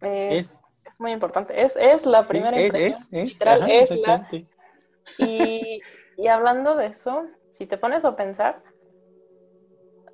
es, 0.03 0.63
es, 0.87 1.01
muy 1.01 1.13
importante, 1.13 1.61
es, 1.61 1.77
es 1.77 2.07
la 2.07 2.23
primera 2.23 2.61
impresión, 2.61 3.09
es, 3.11 3.33
literal, 3.33 3.71
es 3.71 3.91
la... 3.97 4.29
Y, 5.19 5.81
y 6.17 6.27
hablando 6.29 6.75
de 6.77 6.87
eso, 6.87 7.27
si 7.51 7.67
te 7.67 7.77
pones 7.77 8.05
a 8.05 8.17
pensar, 8.17 8.63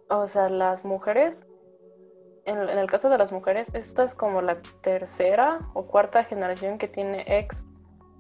o 0.09 0.27
sea, 0.27 0.49
las 0.49 0.85
mujeres, 0.85 1.47
en, 2.45 2.59
el 2.59 2.91
caso 2.91 3.11
de 3.11 3.19
las 3.19 3.31
mujeres, 3.33 3.71
esta 3.75 4.05
es 4.05 4.15
como 4.15 4.41
la 4.41 4.61
tercera 4.81 5.61
o 5.75 5.87
cuarta 5.87 6.25
generación 6.25 6.79
que 6.79 6.89
tiene 6.89 7.25
ex. 7.27 7.65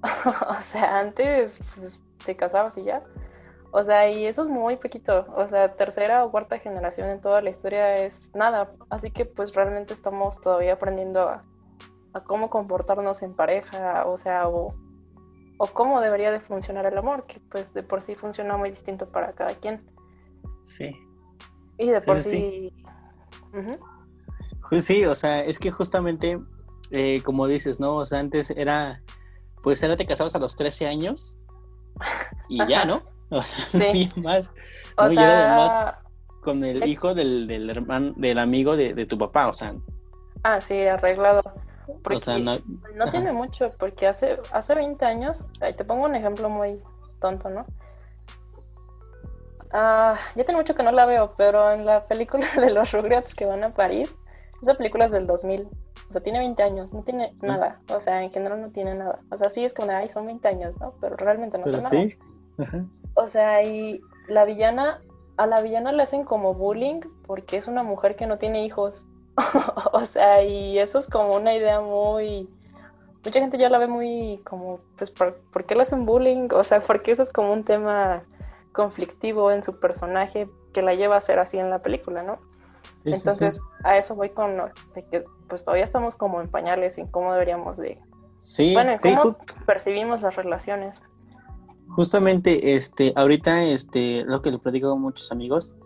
o 0.48 0.62
sea, 0.62 0.98
antes 0.98 1.62
pues, 1.74 2.04
te 2.24 2.36
casabas 2.36 2.76
y 2.78 2.84
ya. 2.84 3.02
O 3.70 3.82
sea, 3.82 4.08
y 4.08 4.26
eso 4.26 4.42
es 4.42 4.48
muy 4.48 4.76
poquito. 4.76 5.26
O 5.34 5.46
sea, 5.46 5.74
tercera 5.76 6.24
o 6.24 6.30
cuarta 6.30 6.58
generación 6.58 7.08
en 7.08 7.20
toda 7.20 7.42
la 7.42 7.50
historia 7.50 7.94
es 7.96 8.30
nada. 8.34 8.70
Así 8.90 9.10
que 9.10 9.24
pues 9.24 9.54
realmente 9.54 9.92
estamos 9.92 10.40
todavía 10.40 10.74
aprendiendo 10.74 11.28
a, 11.28 11.44
a 12.18 12.24
cómo 12.24 12.50
comportarnos 12.50 13.22
en 13.22 13.34
pareja, 13.34 14.06
o 14.06 14.16
sea, 14.18 14.48
o, 14.48 14.74
o, 15.58 15.66
cómo 15.68 16.00
debería 16.00 16.30
de 16.30 16.40
funcionar 16.40 16.86
el 16.86 16.96
amor, 16.96 17.26
que 17.26 17.40
pues 17.50 17.72
de 17.74 17.82
por 17.82 18.02
sí 18.02 18.14
funciona 18.14 18.56
muy 18.56 18.70
distinto 18.70 19.10
para 19.10 19.32
cada 19.32 19.54
quien. 19.54 19.84
Sí. 20.64 20.90
Y 21.78 21.90
de 21.90 22.00
por 22.00 22.18
sí. 22.18 22.72
Sí. 24.80 25.04
o 25.04 25.14
sea, 25.14 25.44
es 25.44 25.58
que 25.58 25.70
justamente, 25.70 26.38
eh, 26.90 27.22
como 27.24 27.46
dices, 27.46 27.80
¿no? 27.80 27.96
O 27.96 28.06
sea, 28.06 28.18
antes 28.18 28.50
era, 28.50 29.02
pues 29.62 29.82
era 29.82 29.96
te 29.96 30.06
casabas 30.06 30.34
a 30.34 30.38
los 30.38 30.56
13 30.56 30.86
años 30.86 31.38
y 32.48 32.64
ya, 32.66 32.84
¿no? 32.84 33.02
O 33.30 33.42
sea, 33.42 33.64
no 33.72 33.84
había 33.84 34.12
más. 34.16 34.52
no, 34.96 35.10
sea... 35.10 35.56
más 35.56 36.00
con 36.48 36.64
el 36.64 36.86
hijo 36.86 37.14
del, 37.14 37.46
del 37.46 37.68
hermano, 37.68 38.14
del 38.16 38.38
amigo 38.38 38.76
de, 38.76 39.04
tu 39.06 39.18
papá, 39.18 39.48
o 39.48 39.52
sea. 39.52 39.74
Ah, 40.42 40.60
sí, 40.60 40.80
arreglado. 40.82 41.42
O 41.88 42.18
sea, 42.18 42.38
no, 42.38 42.58
no 42.94 43.10
tiene 43.10 43.32
mucho, 43.32 43.70
porque 43.78 44.06
hace, 44.06 44.38
hace 44.52 44.74
20 44.74 45.04
años, 45.04 45.46
te 45.60 45.84
pongo 45.84 46.04
un 46.04 46.14
ejemplo 46.14 46.48
muy 46.48 46.80
tonto, 47.20 47.50
¿no? 47.50 47.66
Ah, 49.72 50.16
ya 50.34 50.44
tiene 50.44 50.58
mucho 50.58 50.74
que 50.74 50.82
no 50.82 50.92
la 50.92 51.04
veo, 51.04 51.34
pero 51.36 51.72
en 51.72 51.84
la 51.84 52.06
película 52.06 52.46
de 52.60 52.70
los 52.70 52.92
Rugrats 52.92 53.34
que 53.34 53.46
van 53.46 53.64
a 53.64 53.74
París, 53.74 54.16
esa 54.62 54.74
película 54.74 55.04
es 55.04 55.12
del 55.12 55.26
2000, 55.26 55.68
o 56.08 56.12
sea, 56.12 56.22
tiene 56.22 56.38
20 56.38 56.62
años, 56.62 56.94
no 56.94 57.02
tiene 57.02 57.34
nada, 57.42 57.80
o 57.94 58.00
sea, 58.00 58.22
en 58.22 58.32
general 58.32 58.62
no 58.62 58.70
tiene 58.70 58.94
nada. 58.94 59.18
O 59.30 59.36
sea, 59.36 59.50
sí 59.50 59.64
es 59.64 59.74
como, 59.74 59.90
ay, 59.90 60.08
son 60.08 60.26
20 60.26 60.48
años, 60.48 60.80
¿no? 60.80 60.94
Pero 61.00 61.16
realmente 61.16 61.58
no 61.58 61.66
son 61.66 61.80
nada. 61.82 62.80
O 63.14 63.26
sea, 63.26 63.62
y 63.62 64.00
la 64.28 64.44
villana, 64.44 65.02
a 65.36 65.46
la 65.46 65.60
villana 65.60 65.92
le 65.92 66.02
hacen 66.02 66.24
como 66.24 66.54
bullying 66.54 67.00
porque 67.26 67.56
es 67.56 67.66
una 67.66 67.82
mujer 67.82 68.16
que 68.16 68.26
no 68.26 68.38
tiene 68.38 68.64
hijos. 68.64 69.07
o 69.92 70.06
sea, 70.06 70.42
y 70.42 70.78
eso 70.78 70.98
es 70.98 71.08
como 71.08 71.34
una 71.34 71.54
idea 71.54 71.80
muy... 71.80 72.48
Mucha 73.24 73.40
gente 73.40 73.58
ya 73.58 73.68
la 73.68 73.78
ve 73.78 73.88
muy 73.88 74.40
como, 74.44 74.80
pues, 74.96 75.10
¿por, 75.10 75.36
¿por 75.52 75.64
qué 75.64 75.74
le 75.74 75.82
hacen 75.82 76.06
bullying? 76.06 76.48
O 76.52 76.64
sea, 76.64 76.80
porque 76.80 77.10
eso 77.10 77.22
es 77.22 77.32
como 77.32 77.52
un 77.52 77.64
tema 77.64 78.22
conflictivo 78.72 79.50
en 79.50 79.62
su 79.62 79.80
personaje 79.80 80.48
que 80.72 80.82
la 80.82 80.94
lleva 80.94 81.16
a 81.16 81.20
ser 81.20 81.38
así 81.38 81.58
en 81.58 81.68
la 81.68 81.82
película, 81.82 82.22
¿no? 82.22 82.38
Entonces, 83.04 83.60
a 83.84 83.96
eso 83.96 84.14
voy 84.14 84.30
con 84.30 84.56
que 85.10 85.24
pues 85.48 85.64
todavía 85.64 85.84
estamos 85.84 86.14
como 86.16 86.40
en 86.40 86.48
pañales 86.48 86.98
en 86.98 87.06
cómo 87.06 87.32
deberíamos 87.32 87.76
de 87.76 88.00
Sí, 88.36 88.72
bueno, 88.72 88.96
sí, 88.96 89.14
¿cómo 89.14 89.36
percibimos 89.66 90.22
las 90.22 90.36
relaciones? 90.36 91.02
justamente, 91.88 92.76
este, 92.76 93.12
ahorita, 93.16 93.64
este, 93.64 94.24
lo 94.24 94.42
que 94.42 94.50
le 94.50 94.58
platico 94.58 94.92
a 94.92 94.96
muchos 94.96 95.32
amigos, 95.32 95.76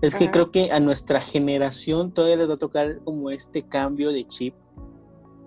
es 0.00 0.14
que 0.14 0.24
Ajá. 0.24 0.32
creo 0.32 0.50
que 0.50 0.72
a 0.72 0.80
nuestra 0.80 1.20
generación 1.20 2.12
todavía 2.12 2.36
les 2.36 2.50
va 2.50 2.54
a 2.54 2.58
tocar 2.58 3.00
como 3.04 3.30
este 3.30 3.62
cambio 3.62 4.10
de 4.12 4.26
chip 4.26 4.54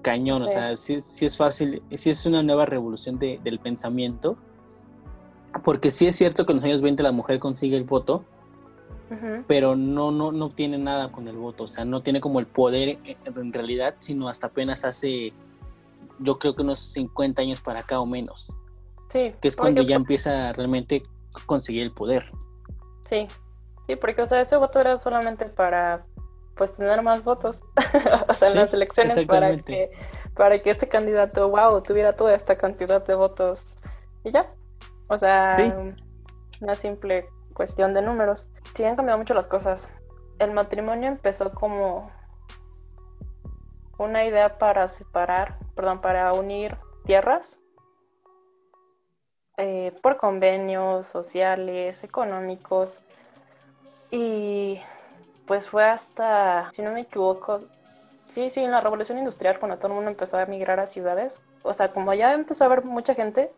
cañón, 0.01 0.41
o 0.43 0.47
sea, 0.47 0.75
sí, 0.75 0.99
sí 1.01 1.25
es 1.25 1.35
fácil, 1.38 1.83
sí 1.95 2.09
es 2.09 2.25
una 2.25 2.41
nueva 2.41 2.65
revolución 2.65 3.19
de- 3.19 3.39
del 3.43 3.59
pensamiento, 3.59 4.38
porque 5.63 5.91
sí 5.91 6.07
es 6.07 6.15
cierto 6.15 6.45
que 6.45 6.53
en 6.53 6.57
los 6.57 6.63
años 6.63 6.81
20 6.81 7.03
la 7.03 7.12
mujer 7.12 7.39
consigue 7.39 7.75
el 7.77 7.83
voto, 7.83 8.23
pero 9.47 9.75
no, 9.75 10.12
no, 10.12 10.31
no 10.31 10.45
obtiene 10.45 10.77
nada 10.77 11.12
con 11.12 11.27
el 11.27 11.35
voto, 11.35 11.63
o 11.63 11.67
sea, 11.67 11.83
no 11.83 12.01
tiene 12.01 12.21
como 12.21 12.39
el 12.39 12.45
poder 12.47 12.99
en, 13.03 13.17
en 13.25 13.53
realidad, 13.53 13.95
sino 13.99 14.29
hasta 14.29 14.47
apenas 14.47 14.85
hace, 14.85 15.33
yo 16.19 16.39
creo 16.39 16.55
que 16.55 16.62
unos 16.62 16.79
50 16.79 17.41
años 17.41 17.59
para 17.59 17.81
acá 17.81 17.99
o 17.99 18.05
menos, 18.05 18.57
Sí, 19.09 19.33
que 19.41 19.47
es 19.47 19.55
cuando 19.55 19.81
ya 19.81 19.95
empieza 19.95 20.49
a 20.49 20.53
realmente 20.53 21.03
conseguir 21.47 21.81
el 21.83 21.91
poder. 21.91 22.29
Sí, 23.03 23.25
sí, 23.89 23.95
porque, 23.95 24.21
o 24.21 24.25
sea, 24.28 24.39
ese 24.39 24.56
voto 24.56 24.80
era 24.80 24.97
solamente 24.99 25.45
para, 25.45 26.02
pues, 26.56 26.78
tener 26.78 27.02
más 27.02 27.23
votos, 27.23 27.62
o 28.28 28.34
sea, 28.36 28.49
en 28.49 28.54
Sí, 28.54 28.60
las 28.60 28.73
elecciones 28.73 29.25
para 29.25 29.58
que, 29.58 29.89
para 30.36 30.62
que 30.62 30.69
este 30.69 30.88
candidato, 30.88 31.49
wow, 31.49 31.82
tuviera 31.82 32.15
toda 32.15 32.36
esta 32.36 32.56
cantidad 32.56 33.04
de 33.04 33.15
votos 33.15 33.78
y 34.23 34.32
ya. 34.32 34.54
O 35.10 35.17
sea, 35.17 35.56
Sí. 35.56 35.73
una 36.62 36.75
simple 36.75 37.28
cuestión 37.56 37.95
de 37.95 38.04
números. 38.04 38.47
Sí, 38.75 38.84
han 38.84 38.95
cambiado 38.95 39.17
mucho 39.17 39.34
las 39.34 39.47
cosas. 39.47 39.91
El 40.38 40.52
matrimonio 40.52 41.08
empezó 41.10 41.52
como 41.52 42.12
una 43.97 44.23
idea 44.23 44.60
para 44.60 44.88
separar, 44.88 45.58
perdón, 45.75 45.99
para 45.99 46.32
unir 46.34 46.78
tierras 47.06 47.60
eh, 49.58 49.93
por 50.04 50.17
convenios 50.17 51.08
sociales, 51.08 52.04
económicos. 52.04 53.02
Y 54.12 54.82
pues 55.45 55.67
fue 55.69 55.84
hasta, 55.86 56.69
si 56.74 56.82
no 56.82 56.91
me 56.91 57.02
equivoco, 57.02 57.62
sí, 58.30 58.50
sí, 58.50 58.63
en 58.63 58.72
la 58.72 58.82
revolución 58.82 59.17
industrial, 59.17 59.60
cuando 59.60 59.78
todo 59.78 59.88
el 59.88 59.93
mundo 59.93 60.10
empezó 60.12 60.38
a 60.38 60.43
emigrar 60.43 60.80
a 60.80 60.88
ciudades. 60.88 61.39
O 61.63 61.74
sea, 61.74 61.91
como 61.91 62.13
ya 62.13 62.34
empezó 62.34 62.63
a 62.63 62.67
haber 62.67 62.84
mucha 62.86 63.13
gente, 63.13 63.52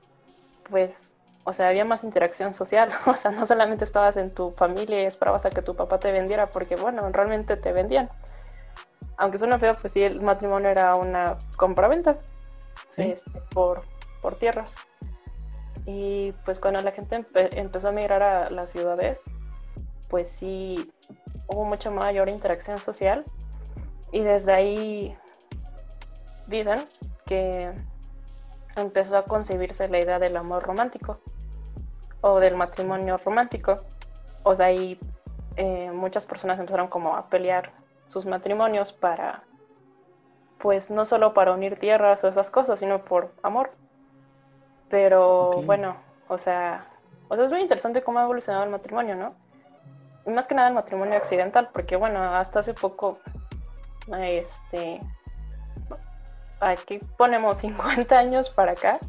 pues, 0.70 1.16
o 1.44 1.54
sea, 1.54 1.70
había 1.70 1.86
más 1.86 2.04
interacción 2.04 2.54
social. 2.54 2.90
O 3.08 3.16
sea, 3.16 3.32
no 3.32 3.46
solamente 3.46 3.84
estabas 3.84 4.18
en 4.18 4.34
tu 4.34 4.52
familia 4.52 5.02
y 5.02 5.06
esperabas 5.06 5.46
a 5.46 5.50
que 5.50 5.62
tu 5.62 5.76
papá 5.76 6.00
te 6.00 6.12
vendiera, 6.12 6.50
porque 6.50 6.76
bueno, 6.76 7.08
realmente 7.12 7.58
te 7.58 7.72
vendían. 7.72 8.10
Aunque 9.18 9.38
suena 9.38 9.60
feo, 9.60 9.76
pues 9.76 9.94
sí, 9.94 10.02
el 10.04 10.22
matrimonio 10.22 10.70
era 10.70 10.96
una 10.96 11.38
compraventa 11.56 12.18
¿sí? 12.90 13.04
este, 13.04 13.40
por, 13.54 13.84
por 14.22 14.36
tierras. 14.36 14.76
Y 15.86 16.32
pues 16.46 16.60
cuando 16.60 16.82
la 16.82 16.92
gente 16.92 17.18
empe- 17.18 17.50
empezó 17.54 17.90
a 17.90 17.92
migrar 17.92 18.24
a 18.24 18.50
las 18.50 18.72
ciudades, 18.72 19.26
pues 20.12 20.28
sí 20.28 20.91
hubo 21.47 21.63
mucha 21.63 21.89
mayor 21.89 22.28
interacción 22.28 22.80
social. 22.80 23.24
Y 24.12 24.19
desde 24.19 24.52
ahí 24.52 25.17
dicen 26.47 26.86
que 27.26 27.71
empezó 28.76 29.17
a 29.17 29.24
concebirse 29.24 29.88
la 29.88 30.00
idea 30.00 30.19
del 30.19 30.36
amor 30.36 30.63
romántico 30.63 31.21
o 32.19 32.39
del 32.39 32.58
matrimonio 32.58 33.17
romántico. 33.17 33.78
O 34.43 34.54
sea, 34.54 34.65
ahí 34.65 35.00
eh, 35.56 35.89
muchas 35.91 36.26
personas 36.26 36.60
empezaron 36.60 36.89
como 36.89 37.15
a 37.15 37.30
pelear 37.30 37.71
sus 38.08 38.26
matrimonios 38.26 38.91
para, 38.91 39.43
pues 40.60 40.91
no 40.91 41.06
solo 41.06 41.34
para 41.34 41.54
unir 41.54 41.80
tierras 41.80 42.21
o 42.26 42.28
esas 42.28 42.52
cosas, 42.52 42.80
sino 42.80 43.06
por 43.06 43.34
amor. 43.43 43.71
Pero 44.89 45.52
bueno, 45.65 45.95
o 46.28 46.38
sea, 46.38 46.86
o 47.30 47.36
sea, 47.38 47.45
es 47.45 47.52
muy 47.52 47.62
interesante 47.62 48.04
cómo 48.04 48.19
ha 48.19 48.24
evolucionado 48.24 48.65
el 48.65 48.71
matrimonio, 48.71 49.15
¿no? 49.15 49.36
Más 50.25 50.47
que 50.47 50.55
nada 50.55 50.67
el 50.67 50.73
matrimonio 50.73 51.17
occidental, 51.17 51.69
porque 51.73 51.95
bueno, 51.95 52.23
hasta 52.23 52.60
hace 52.60 52.73
poco, 52.73 53.19
este, 54.19 55.01
aquí 56.60 56.99
ponemos 57.17 57.60
50 57.60 58.17
años 58.17 58.49
para 58.49 58.73
acá, 58.73 58.99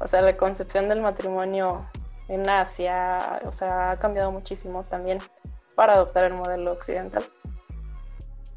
o 0.00 0.08
sea, 0.08 0.22
la 0.22 0.36
concepción 0.36 0.88
del 0.88 1.02
matrimonio 1.02 1.86
en 2.28 2.48
Asia, 2.48 3.40
o 3.44 3.52
sea, 3.52 3.92
ha 3.92 3.96
cambiado 3.96 4.32
muchísimo 4.32 4.84
también 4.84 5.18
para 5.74 5.94
adoptar 5.94 6.24
el 6.24 6.34
modelo 6.34 6.72
occidental. 6.72 7.24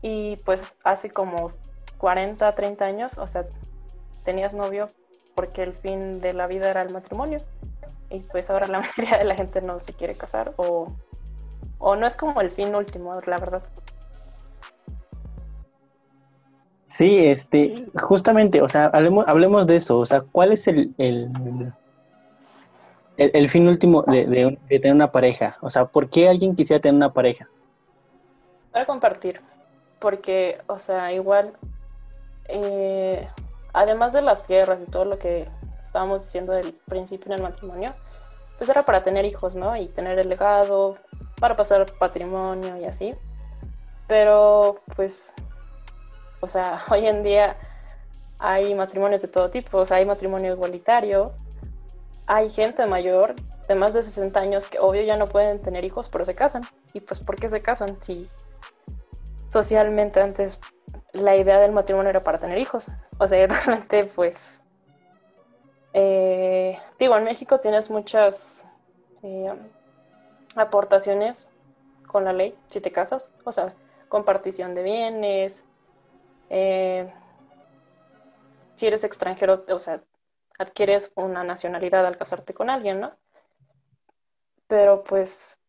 Y 0.01 0.37
pues 0.37 0.77
hace 0.83 1.09
como 1.09 1.51
40, 1.97 2.53
30 2.53 2.85
años, 2.85 3.17
o 3.17 3.27
sea, 3.27 3.45
tenías 4.23 4.53
novio 4.53 4.87
porque 5.35 5.63
el 5.63 5.73
fin 5.73 6.19
de 6.21 6.33
la 6.33 6.47
vida 6.47 6.69
era 6.69 6.81
el 6.81 6.93
matrimonio. 6.93 7.39
Y 8.09 8.19
pues 8.21 8.49
ahora 8.49 8.67
la 8.67 8.79
mayoría 8.97 9.17
de 9.17 9.25
la 9.25 9.35
gente 9.35 9.61
no 9.61 9.79
se 9.79 9.93
quiere 9.93 10.15
casar 10.15 10.53
o, 10.57 10.87
o 11.79 11.95
no 11.95 12.05
es 12.07 12.15
como 12.15 12.39
el 12.41 12.51
fin 12.51 12.73
último, 12.75 13.19
la 13.25 13.37
verdad. 13.37 13.63
Sí, 16.85 17.25
este, 17.27 17.85
justamente, 18.01 18.61
o 18.61 18.67
sea, 18.69 18.85
hablemos, 18.93 19.27
hablemos 19.27 19.67
de 19.67 19.75
eso, 19.75 19.99
o 19.99 20.05
sea, 20.05 20.21
¿cuál 20.21 20.53
es 20.53 20.67
el, 20.67 20.93
el, 20.97 21.29
el, 23.17 23.31
el 23.33 23.49
fin 23.49 23.67
último 23.67 24.03
de, 24.03 24.25
de- 24.25 24.57
de 24.69 24.79
tener 24.79 24.95
una 24.95 25.11
pareja? 25.11 25.57
O 25.61 25.69
sea, 25.69 25.85
¿por 25.85 26.09
qué 26.09 26.29
alguien 26.29 26.55
quisiera 26.55 26.79
tener 26.81 26.95
una 26.95 27.13
pareja? 27.13 27.47
Para 28.71 28.85
compartir, 28.85 29.41
porque, 29.99 30.59
o 30.67 30.79
sea, 30.79 31.11
igual, 31.11 31.53
eh, 32.47 33.27
además 33.73 34.13
de 34.13 34.21
las 34.21 34.43
tierras 34.43 34.81
y 34.81 34.89
todo 34.89 35.05
lo 35.05 35.19
que 35.19 35.47
estábamos 35.83 36.21
diciendo 36.21 36.53
del 36.53 36.73
principio 36.87 37.27
en 37.27 37.33
el 37.33 37.43
matrimonio, 37.43 37.93
pues 38.57 38.69
era 38.69 38.83
para 38.85 39.03
tener 39.03 39.25
hijos, 39.25 39.55
¿no? 39.55 39.75
Y 39.75 39.87
tener 39.87 40.19
el 40.19 40.29
legado, 40.29 40.95
para 41.39 41.55
pasar 41.55 41.85
patrimonio 41.93 42.77
y 42.77 42.85
así. 42.85 43.13
Pero, 44.07 44.81
pues, 44.95 45.33
o 46.41 46.47
sea, 46.47 46.81
hoy 46.89 47.07
en 47.07 47.23
día 47.23 47.57
hay 48.39 48.73
matrimonios 48.75 49.21
de 49.21 49.27
todo 49.27 49.49
tipo, 49.49 49.79
o 49.79 49.85
sea, 49.85 49.97
hay 49.97 50.05
matrimonio 50.05 50.53
igualitario, 50.53 51.33
hay 52.27 52.49
gente 52.49 52.85
mayor 52.85 53.35
de 53.67 53.75
más 53.75 53.93
de 53.93 54.03
60 54.03 54.39
años 54.39 54.67
que 54.67 54.79
obvio 54.79 55.01
ya 55.03 55.17
no 55.17 55.27
pueden 55.27 55.61
tener 55.61 55.83
hijos, 55.83 56.07
pero 56.09 56.23
se 56.23 56.35
casan. 56.35 56.63
Y 56.93 57.01
pues, 57.01 57.19
¿por 57.19 57.35
qué 57.35 57.49
se 57.49 57.61
casan? 57.61 58.01
Si 58.01 58.29
socialmente 59.49 60.21
antes 60.21 60.59
la 61.13 61.35
idea 61.35 61.59
del 61.59 61.71
matrimonio 61.71 62.09
era 62.09 62.23
para 62.23 62.37
tener 62.37 62.57
hijos. 62.57 62.87
O 63.17 63.27
sea, 63.27 63.45
realmente, 63.47 64.05
pues, 64.15 64.61
eh, 65.93 66.79
digo, 66.99 67.17
en 67.17 67.23
México 67.25 67.59
tienes 67.59 67.89
muchas 67.89 68.63
eh, 69.23 69.53
aportaciones 70.59 71.53
con 72.07 72.23
la 72.25 72.33
ley 72.33 72.57
si 72.67 72.81
te 72.81 72.91
casas, 72.91 73.33
o 73.43 73.51
sea, 73.51 73.73
compartición 74.09 74.73
de 74.73 74.83
bienes, 74.83 75.65
eh, 76.49 77.11
si 78.75 78.87
eres 78.87 79.03
extranjero, 79.03 79.65
o 79.69 79.79
sea, 79.79 80.03
adquieres 80.59 81.11
una 81.15 81.43
nacionalidad 81.43 82.05
al 82.05 82.17
casarte 82.17 82.53
con 82.53 82.69
alguien, 82.69 82.99
¿no? 82.99 83.13
Pero 84.67 85.03
pues, 85.03 85.59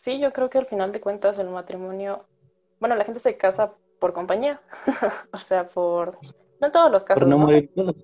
sí, 0.00 0.18
yo 0.18 0.32
creo 0.32 0.50
que 0.50 0.58
al 0.58 0.66
final 0.66 0.92
de 0.92 1.00
cuentas 1.00 1.38
el 1.38 1.48
matrimonio, 1.48 2.26
bueno, 2.80 2.94
la 2.94 3.04
gente 3.04 3.20
se 3.20 3.36
casa 3.36 3.72
por 3.98 4.12
compañía, 4.12 4.60
o 5.32 5.36
sea, 5.36 5.68
por, 5.68 6.18
no 6.60 6.66
en 6.66 6.72
todos 6.72 6.90
los 6.90 7.04
casos, 7.04 7.20
Por 7.20 7.28
no 7.28 7.38
¿no? 7.38 7.46
morir 7.46 7.70
solos. 7.74 7.96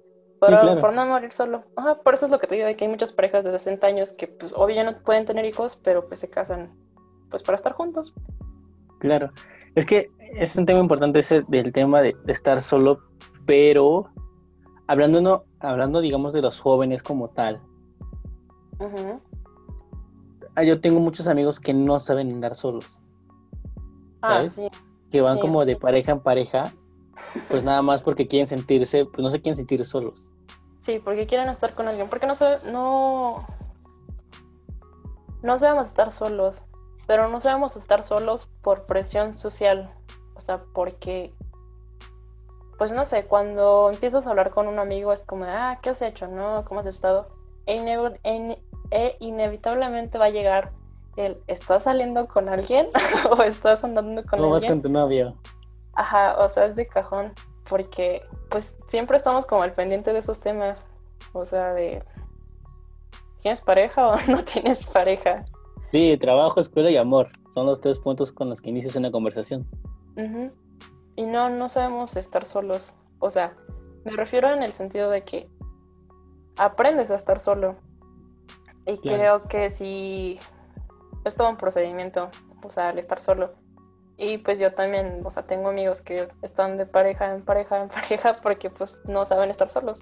Por, 0.46 0.54
Sí, 0.54 0.60
claro. 0.60 0.80
por 0.80 0.92
no 0.94 1.06
morir 1.06 1.32
solo. 1.32 1.64
Ajá, 1.76 1.96
por 2.02 2.14
eso 2.14 2.26
es 2.26 2.32
lo 2.32 2.38
que 2.38 2.46
te 2.46 2.54
digo, 2.56 2.66
de 2.66 2.76
que 2.76 2.84
hay 2.84 2.90
muchas 2.90 3.12
parejas 3.12 3.44
de 3.44 3.50
60 3.52 3.86
años 3.86 4.12
que, 4.12 4.28
pues, 4.28 4.52
obvio 4.56 4.76
ya 4.76 4.84
no 4.90 4.98
pueden 5.02 5.24
tener 5.24 5.44
hijos, 5.44 5.76
pero 5.76 6.06
pues 6.06 6.20
se 6.20 6.28
casan, 6.30 6.70
pues, 7.30 7.42
para 7.42 7.56
estar 7.56 7.72
juntos. 7.72 8.14
Claro. 9.00 9.30
Es 9.74 9.86
que 9.86 10.10
es 10.34 10.54
un 10.56 10.66
tema 10.66 10.80
importante 10.80 11.18
ese 11.20 11.42
del 11.48 11.72
tema 11.72 12.00
de, 12.00 12.14
de 12.24 12.32
estar 12.32 12.60
solo, 12.62 13.00
pero 13.46 14.08
hablando, 14.86 15.20
no, 15.20 15.44
hablando, 15.60 16.00
digamos, 16.00 16.32
de 16.32 16.42
los 16.42 16.60
jóvenes 16.60 17.02
como 17.02 17.28
tal. 17.30 17.60
Ah, 20.56 20.62
yo 20.62 20.80
tengo 20.80 21.00
muchos 21.00 21.26
amigos 21.26 21.58
que 21.58 21.72
no 21.74 21.98
saben 21.98 22.32
andar 22.32 22.54
solos, 22.54 23.00
Ah, 24.22 24.44
sí. 24.44 24.68
que 25.10 25.20
van 25.20 25.36
Sí. 25.36 25.40
como 25.40 25.64
de 25.64 25.76
pareja 25.76 26.12
en 26.12 26.20
pareja, 26.20 26.72
pues 27.48 27.64
nada 27.64 27.82
más 27.82 28.02
porque 28.02 28.26
quieren 28.28 28.46
sentirse, 28.46 29.04
pues 29.06 29.22
no 29.22 29.30
se 29.30 29.40
quieren 29.40 29.56
sentir 29.56 29.84
solos. 29.84 30.33
Sí, 30.84 30.98
porque 30.98 31.26
quieren 31.26 31.48
estar 31.48 31.74
con 31.74 31.88
alguien. 31.88 32.10
Porque 32.10 32.26
no 32.26 32.34
no. 32.70 33.46
No 35.42 35.58
sabemos 35.58 35.86
estar 35.86 36.12
solos. 36.12 36.62
Pero 37.06 37.28
no 37.30 37.40
sabemos 37.40 37.74
estar 37.76 38.02
solos 38.02 38.48
por 38.60 38.84
presión 38.84 39.32
social. 39.32 39.90
O 40.36 40.42
sea, 40.42 40.60
porque. 40.74 41.32
Pues 42.76 42.92
no 42.92 43.06
sé, 43.06 43.24
cuando 43.24 43.88
empiezas 43.90 44.26
a 44.26 44.30
hablar 44.30 44.50
con 44.50 44.66
un 44.66 44.78
amigo 44.78 45.10
es 45.14 45.22
como 45.22 45.46
de, 45.46 45.52
ah, 45.52 45.78
¿qué 45.80 45.88
has 45.90 46.02
hecho? 46.02 46.26
¿No? 46.26 46.66
¿Cómo 46.66 46.80
has 46.80 46.86
estado? 46.86 47.28
E, 47.64 47.76
e 47.76 48.34
ine- 48.34 48.62
e 48.90 49.16
inevitablemente 49.20 50.18
va 50.18 50.26
a 50.26 50.30
llegar 50.30 50.72
el, 51.16 51.40
¿estás 51.46 51.84
saliendo 51.84 52.28
con 52.28 52.50
alguien? 52.50 52.88
o 53.30 53.42
estás 53.42 53.84
andando 53.84 54.20
con 54.24 54.38
¿Cómo 54.38 54.50
vas 54.50 54.64
alguien? 54.64 54.72
con 54.74 54.82
tu 54.82 54.88
novio? 54.90 55.34
Ajá, 55.94 56.36
o 56.44 56.48
sea, 56.50 56.66
es 56.66 56.74
de 56.76 56.86
cajón. 56.86 57.32
Porque 57.68 58.22
pues 58.50 58.76
siempre 58.88 59.16
estamos 59.16 59.46
como 59.46 59.62
al 59.62 59.72
pendiente 59.72 60.12
de 60.12 60.18
esos 60.18 60.40
temas, 60.40 60.84
o 61.32 61.44
sea, 61.44 61.72
de 61.72 62.02
¿tienes 63.42 63.60
pareja 63.60 64.08
o 64.08 64.16
no 64.28 64.44
tienes 64.44 64.84
pareja? 64.84 65.44
Sí, 65.90 66.16
trabajo, 66.18 66.60
escuela 66.60 66.90
y 66.90 66.96
amor 66.96 67.30
son 67.52 67.66
los 67.66 67.80
tres 67.80 67.98
puntos 67.98 68.32
con 68.32 68.48
los 68.50 68.60
que 68.60 68.70
inicias 68.70 68.96
una 68.96 69.12
conversación. 69.12 69.66
Y 71.16 71.26
no, 71.26 71.50
no 71.50 71.68
sabemos 71.68 72.16
estar 72.16 72.44
solos, 72.44 72.94
o 73.20 73.30
sea, 73.30 73.54
me 74.04 74.12
refiero 74.12 74.52
en 74.52 74.62
el 74.62 74.72
sentido 74.72 75.10
de 75.10 75.22
que 75.22 75.48
aprendes 76.56 77.10
a 77.10 77.16
estar 77.16 77.40
solo. 77.40 77.76
Y 78.86 78.98
creo 78.98 79.44
que 79.44 79.70
si 79.70 80.38
es 81.24 81.36
todo 81.36 81.48
un 81.48 81.56
procedimiento, 81.56 82.28
o 82.62 82.70
sea, 82.70 82.90
al 82.90 82.98
estar 82.98 83.20
solo. 83.20 83.52
Y 84.16 84.38
pues 84.38 84.58
yo 84.58 84.72
también, 84.74 85.22
o 85.24 85.30
sea, 85.30 85.44
tengo 85.44 85.68
amigos 85.68 86.00
que 86.00 86.28
están 86.42 86.76
de 86.76 86.86
pareja 86.86 87.34
en 87.34 87.42
pareja 87.42 87.82
en 87.82 87.88
pareja 87.90 88.36
porque 88.42 88.70
pues 88.70 89.02
no 89.06 89.26
saben 89.26 89.50
estar 89.50 89.68
solos. 89.68 89.98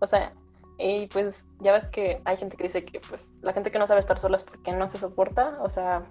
O 0.00 0.06
sea, 0.06 0.34
y 0.78 1.06
pues 1.06 1.48
ya 1.60 1.72
ves 1.72 1.86
que 1.86 2.20
hay 2.24 2.36
gente 2.36 2.56
que 2.56 2.64
dice 2.64 2.84
que 2.84 3.00
pues 3.00 3.32
la 3.40 3.52
gente 3.52 3.70
que 3.70 3.78
no 3.78 3.86
sabe 3.86 4.00
estar 4.00 4.18
sola 4.18 4.36
es 4.36 4.42
porque 4.42 4.72
no 4.72 4.86
se 4.86 4.98
soporta. 4.98 5.58
O 5.62 5.68
sea, 5.68 6.04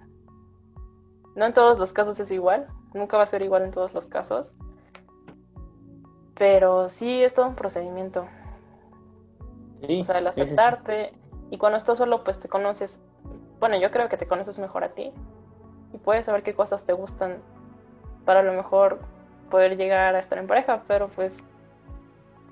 no 1.36 1.46
en 1.46 1.54
todos 1.54 1.78
los 1.78 1.94
casos 1.94 2.20
es 2.20 2.32
igual, 2.32 2.68
nunca 2.94 3.18
va 3.18 3.24
a 3.24 3.28
ser 3.28 3.42
igual 3.42 3.64
en 3.64 3.72
todos 3.72 3.94
los 3.94 4.08
casos. 4.08 4.56
Pero 6.36 6.90
sí 6.90 7.22
es 7.22 7.36
todo 7.36 7.48
un 7.48 7.56
procedimiento. 7.56 8.28
o 9.84 10.04
sea, 10.04 10.18
el 10.18 10.28
aceptarte. 10.28 11.14
Y 11.52 11.58
cuando 11.58 11.78
estás 11.78 11.98
solo, 12.00 12.24
pues 12.24 12.40
te 12.40 12.48
conoces. 12.48 13.00
Bueno, 13.60 13.78
yo 13.78 13.92
creo 13.92 14.10
que 14.10 14.18
te 14.18 14.28
conoces 14.28 14.58
mejor 14.58 14.84
a 14.84 14.94
ti 14.94 15.14
y 15.94 15.98
puedes 15.98 16.26
saber 16.26 16.44
qué 16.44 16.54
cosas 16.54 16.86
te 16.86 16.94
gustan 16.94 17.38
para 18.26 18.42
a 18.42 18.44
lo 18.44 18.54
mejor 18.54 19.00
poder 19.50 19.78
llegar 19.78 20.16
a 20.16 20.20
estar 20.20 20.38
en 20.38 20.48
pareja, 20.48 20.84
pero 20.88 21.10
pues 21.10 21.44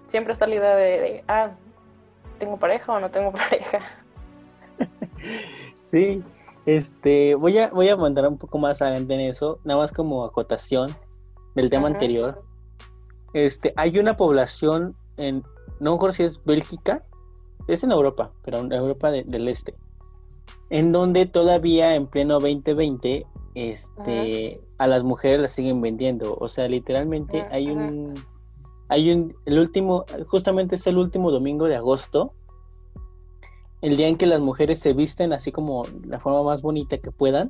siempre 0.08 0.34
está 0.34 0.48
la 0.48 0.56
idea 0.56 0.76
de, 0.76 1.24
ah, 1.28 1.52
¿tengo 2.38 2.58
pareja 2.58 2.94
o 2.94 3.00
no 3.00 3.10
tengo 3.10 3.32
pareja? 3.50 3.80
Sí, 5.78 6.24
este, 6.68 7.34
voy 7.34 7.58
a, 7.58 7.72
voy 7.72 7.90
a 7.90 7.98
mandar 7.98 8.28
un 8.28 8.38
poco 8.38 8.60
más 8.60 8.80
adelante 8.80 9.16
en 9.16 9.22
eso, 9.22 9.60
nada 9.64 9.80
más 9.80 9.92
como 9.92 10.24
acotación 10.24 10.96
del 11.56 11.72
tema 11.72 11.88
anterior. 11.88 12.44
Este, 13.34 13.74
hay 13.76 13.98
una 13.98 14.16
población 14.16 14.94
en, 15.18 15.42
no 15.80 15.94
recuerdo 15.94 16.16
si 16.16 16.24
es 16.24 16.46
Bélgica, 16.46 17.04
es 17.68 17.84
en 17.84 17.92
Europa, 17.92 18.30
pero 18.44 18.60
en 18.60 18.72
Europa 18.72 19.10
del 19.10 19.48
Este, 19.48 19.74
en 20.70 20.92
donde 20.92 21.26
todavía 21.26 21.96
en 21.96 22.08
pleno 22.08 22.36
2020 22.36 23.26
este, 23.56 24.62
a 24.78 24.88
las 24.88 25.04
mujeres 25.04 25.42
las 25.42 25.52
siguen 25.52 25.82
vendiendo. 25.82 26.38
O 26.40 26.48
sea, 26.48 26.68
literalmente 26.68 27.46
hay 27.52 27.70
un, 27.70 28.14
hay 28.88 29.12
un, 29.12 29.34
el 29.46 29.60
último, 29.60 30.06
justamente 30.28 30.76
es 30.76 30.88
el 30.88 30.98
último 30.98 31.32
domingo 31.32 31.66
de 31.66 31.76
agosto, 31.76 32.34
el 33.82 33.98
día 33.98 34.08
en 34.08 34.18
que 34.18 34.28
las 34.28 34.42
mujeres 34.42 34.80
se 34.80 34.94
visten 34.94 35.34
así 35.34 35.52
como 35.52 35.86
la 36.04 36.20
forma 36.20 36.44
más 36.44 36.62
bonita 36.62 36.98
que 36.98 37.12
puedan 37.12 37.50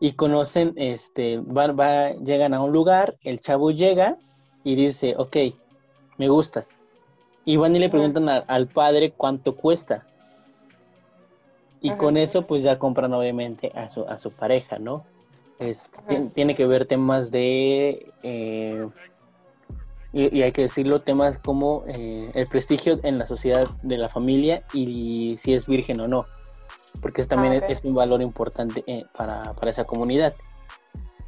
y 0.00 0.12
conocen, 0.12 0.74
este, 0.76 1.38
va, 1.38 1.68
va, 1.72 2.12
llegan 2.12 2.54
a 2.54 2.62
un 2.62 2.72
lugar, 2.72 3.16
el 3.22 3.40
chavo 3.40 3.70
llega 3.70 4.16
y 4.64 4.74
dice, 4.74 5.14
ok, 5.16 5.36
me 6.18 6.28
gustas. 6.28 6.78
Y 7.44 7.56
van 7.56 7.74
y 7.74 7.78
le 7.78 7.88
preguntan 7.88 8.28
al 8.28 8.68
padre 8.68 9.12
cuánto 9.12 9.56
cuesta. 9.56 10.06
Y 11.80 11.90
con 11.92 12.16
eso 12.16 12.46
pues 12.46 12.62
ya 12.62 12.78
compran 12.78 13.12
obviamente 13.14 13.72
a 13.74 13.88
su, 13.88 14.04
a 14.08 14.18
su 14.18 14.32
pareja, 14.32 14.78
¿no? 14.78 15.04
tiene, 16.34 16.54
que 16.54 16.66
ver 16.66 16.86
temas 16.86 17.30
de, 17.30 18.12
eh, 18.22 18.88
y, 20.12 20.42
hay 20.42 20.52
que 20.52 20.62
decirlo, 20.62 21.00
temas 21.00 21.38
como 21.38 21.84
eh, 21.88 22.30
el 22.34 22.46
prestigio 22.46 22.98
en 23.02 23.18
la 23.18 23.26
sociedad 23.26 23.68
de 23.82 23.96
la 23.96 24.08
familia 24.08 24.62
y, 24.72 25.36
si 25.38 25.54
es 25.54 25.66
virgen 25.66 26.00
o 26.00 26.08
no, 26.08 26.26
porque 27.02 27.20
eso 27.22 27.28
también 27.28 27.54
ah, 27.62 27.66
es, 27.66 27.82
un 27.84 27.94
valor 27.94 28.22
importante 28.22 28.84
eh, 28.86 29.04
para, 29.16 29.54
esa 29.62 29.84
comunidad. 29.84 30.34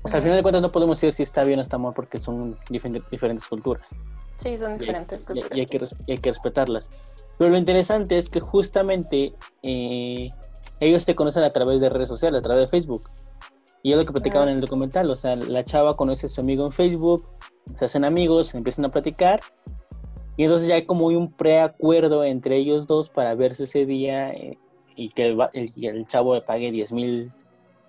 O 0.02 0.08
sea, 0.08 0.18
al 0.18 0.22
final 0.22 0.38
de 0.38 0.42
cuentas 0.42 0.62
no 0.62 0.72
podemos 0.72 0.98
decir 0.98 1.12
si 1.12 1.22
está 1.24 1.44
bien 1.44 1.58
o 1.58 1.62
está 1.62 1.76
mal 1.76 1.92
porque 1.94 2.18
son 2.18 2.58
diferentes 2.70 3.46
culturas. 3.46 3.94
Sí, 4.38 4.56
son 4.56 4.78
diferentes 4.78 5.20
culturas. 5.22 5.50
Y, 5.54 5.60
hay, 5.60 5.66
que, 5.66 5.84
hay 6.08 6.18
que 6.18 6.30
respetarlas. 6.30 6.88
Pero 7.40 7.52
lo 7.52 7.56
interesante 7.56 8.18
es 8.18 8.28
que 8.28 8.38
justamente 8.38 9.32
eh, 9.62 10.30
ellos 10.78 11.06
te 11.06 11.14
conocen 11.14 11.42
a 11.42 11.48
través 11.48 11.80
de 11.80 11.88
redes 11.88 12.10
sociales, 12.10 12.40
a 12.40 12.42
través 12.42 12.64
de 12.64 12.68
Facebook. 12.68 13.08
Y 13.82 13.92
es 13.92 13.96
lo 13.96 14.04
que 14.04 14.12
platicaban 14.12 14.50
en 14.50 14.56
el 14.56 14.60
documental. 14.60 15.10
O 15.10 15.16
sea, 15.16 15.36
la 15.36 15.64
chava 15.64 15.96
conoce 15.96 16.26
a 16.26 16.28
su 16.28 16.42
amigo 16.42 16.66
en 16.66 16.72
Facebook, 16.72 17.26
se 17.78 17.86
hacen 17.86 18.04
amigos, 18.04 18.54
empiezan 18.54 18.84
a 18.84 18.90
platicar. 18.90 19.40
Y 20.36 20.44
entonces 20.44 20.68
ya 20.68 20.74
hay 20.74 20.84
como 20.84 21.06
un 21.06 21.32
preacuerdo 21.32 22.24
entre 22.24 22.58
ellos 22.58 22.86
dos 22.86 23.08
para 23.08 23.34
verse 23.34 23.64
ese 23.64 23.86
día 23.86 24.32
eh, 24.32 24.58
y 24.94 25.08
que 25.08 25.28
el, 25.28 25.38
el, 25.54 26.06
chavo 26.08 26.34
le 26.34 26.42
pague 26.42 26.70
10 26.70 26.92
mil, 26.92 27.32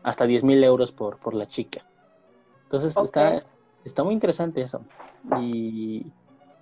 hasta 0.02 0.28
10 0.28 0.46
mil 0.46 0.64
euros 0.64 0.94
por, 0.94 1.20
por 1.20 1.34
la 1.34 1.46
chica. 1.46 1.86
Entonces 2.64 2.96
está, 2.96 3.44
está 3.84 4.06
muy 4.06 4.14
interesante 4.14 4.62
eso. 4.62 4.86
Y 5.42 6.06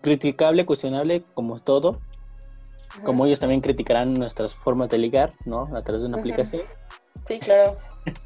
criticable, 0.02 0.66
cuestionable, 0.66 1.24
como 1.36 1.60
todo, 1.60 2.00
como 3.04 3.26
ellos 3.26 3.40
también 3.40 3.62
criticarán 3.62 4.14
nuestras 4.14 4.56
formas 4.56 4.90
de 4.90 4.98
ligar, 4.98 5.34
¿no? 5.46 5.64
A 5.76 5.82
través 5.84 6.02
de 6.02 6.08
una 6.08 6.20
aplicación. 6.20 6.64
Sí, 7.26 7.40
claro. 7.40 7.78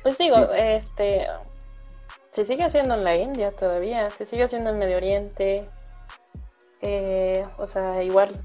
Pues 0.00 0.16
digo, 0.16 0.36
este, 0.54 1.26
se 2.30 2.44
sigue 2.44 2.62
haciendo 2.62 2.94
en 2.94 3.02
la 3.02 3.16
India 3.16 3.50
todavía, 3.50 4.10
se 4.10 4.24
sigue 4.24 4.44
haciendo 4.44 4.70
en 4.70 4.78
Medio 4.78 4.96
Oriente, 4.96 5.68
eh, 6.80 7.44
o 7.58 7.66
sea, 7.66 8.02
igual, 8.04 8.40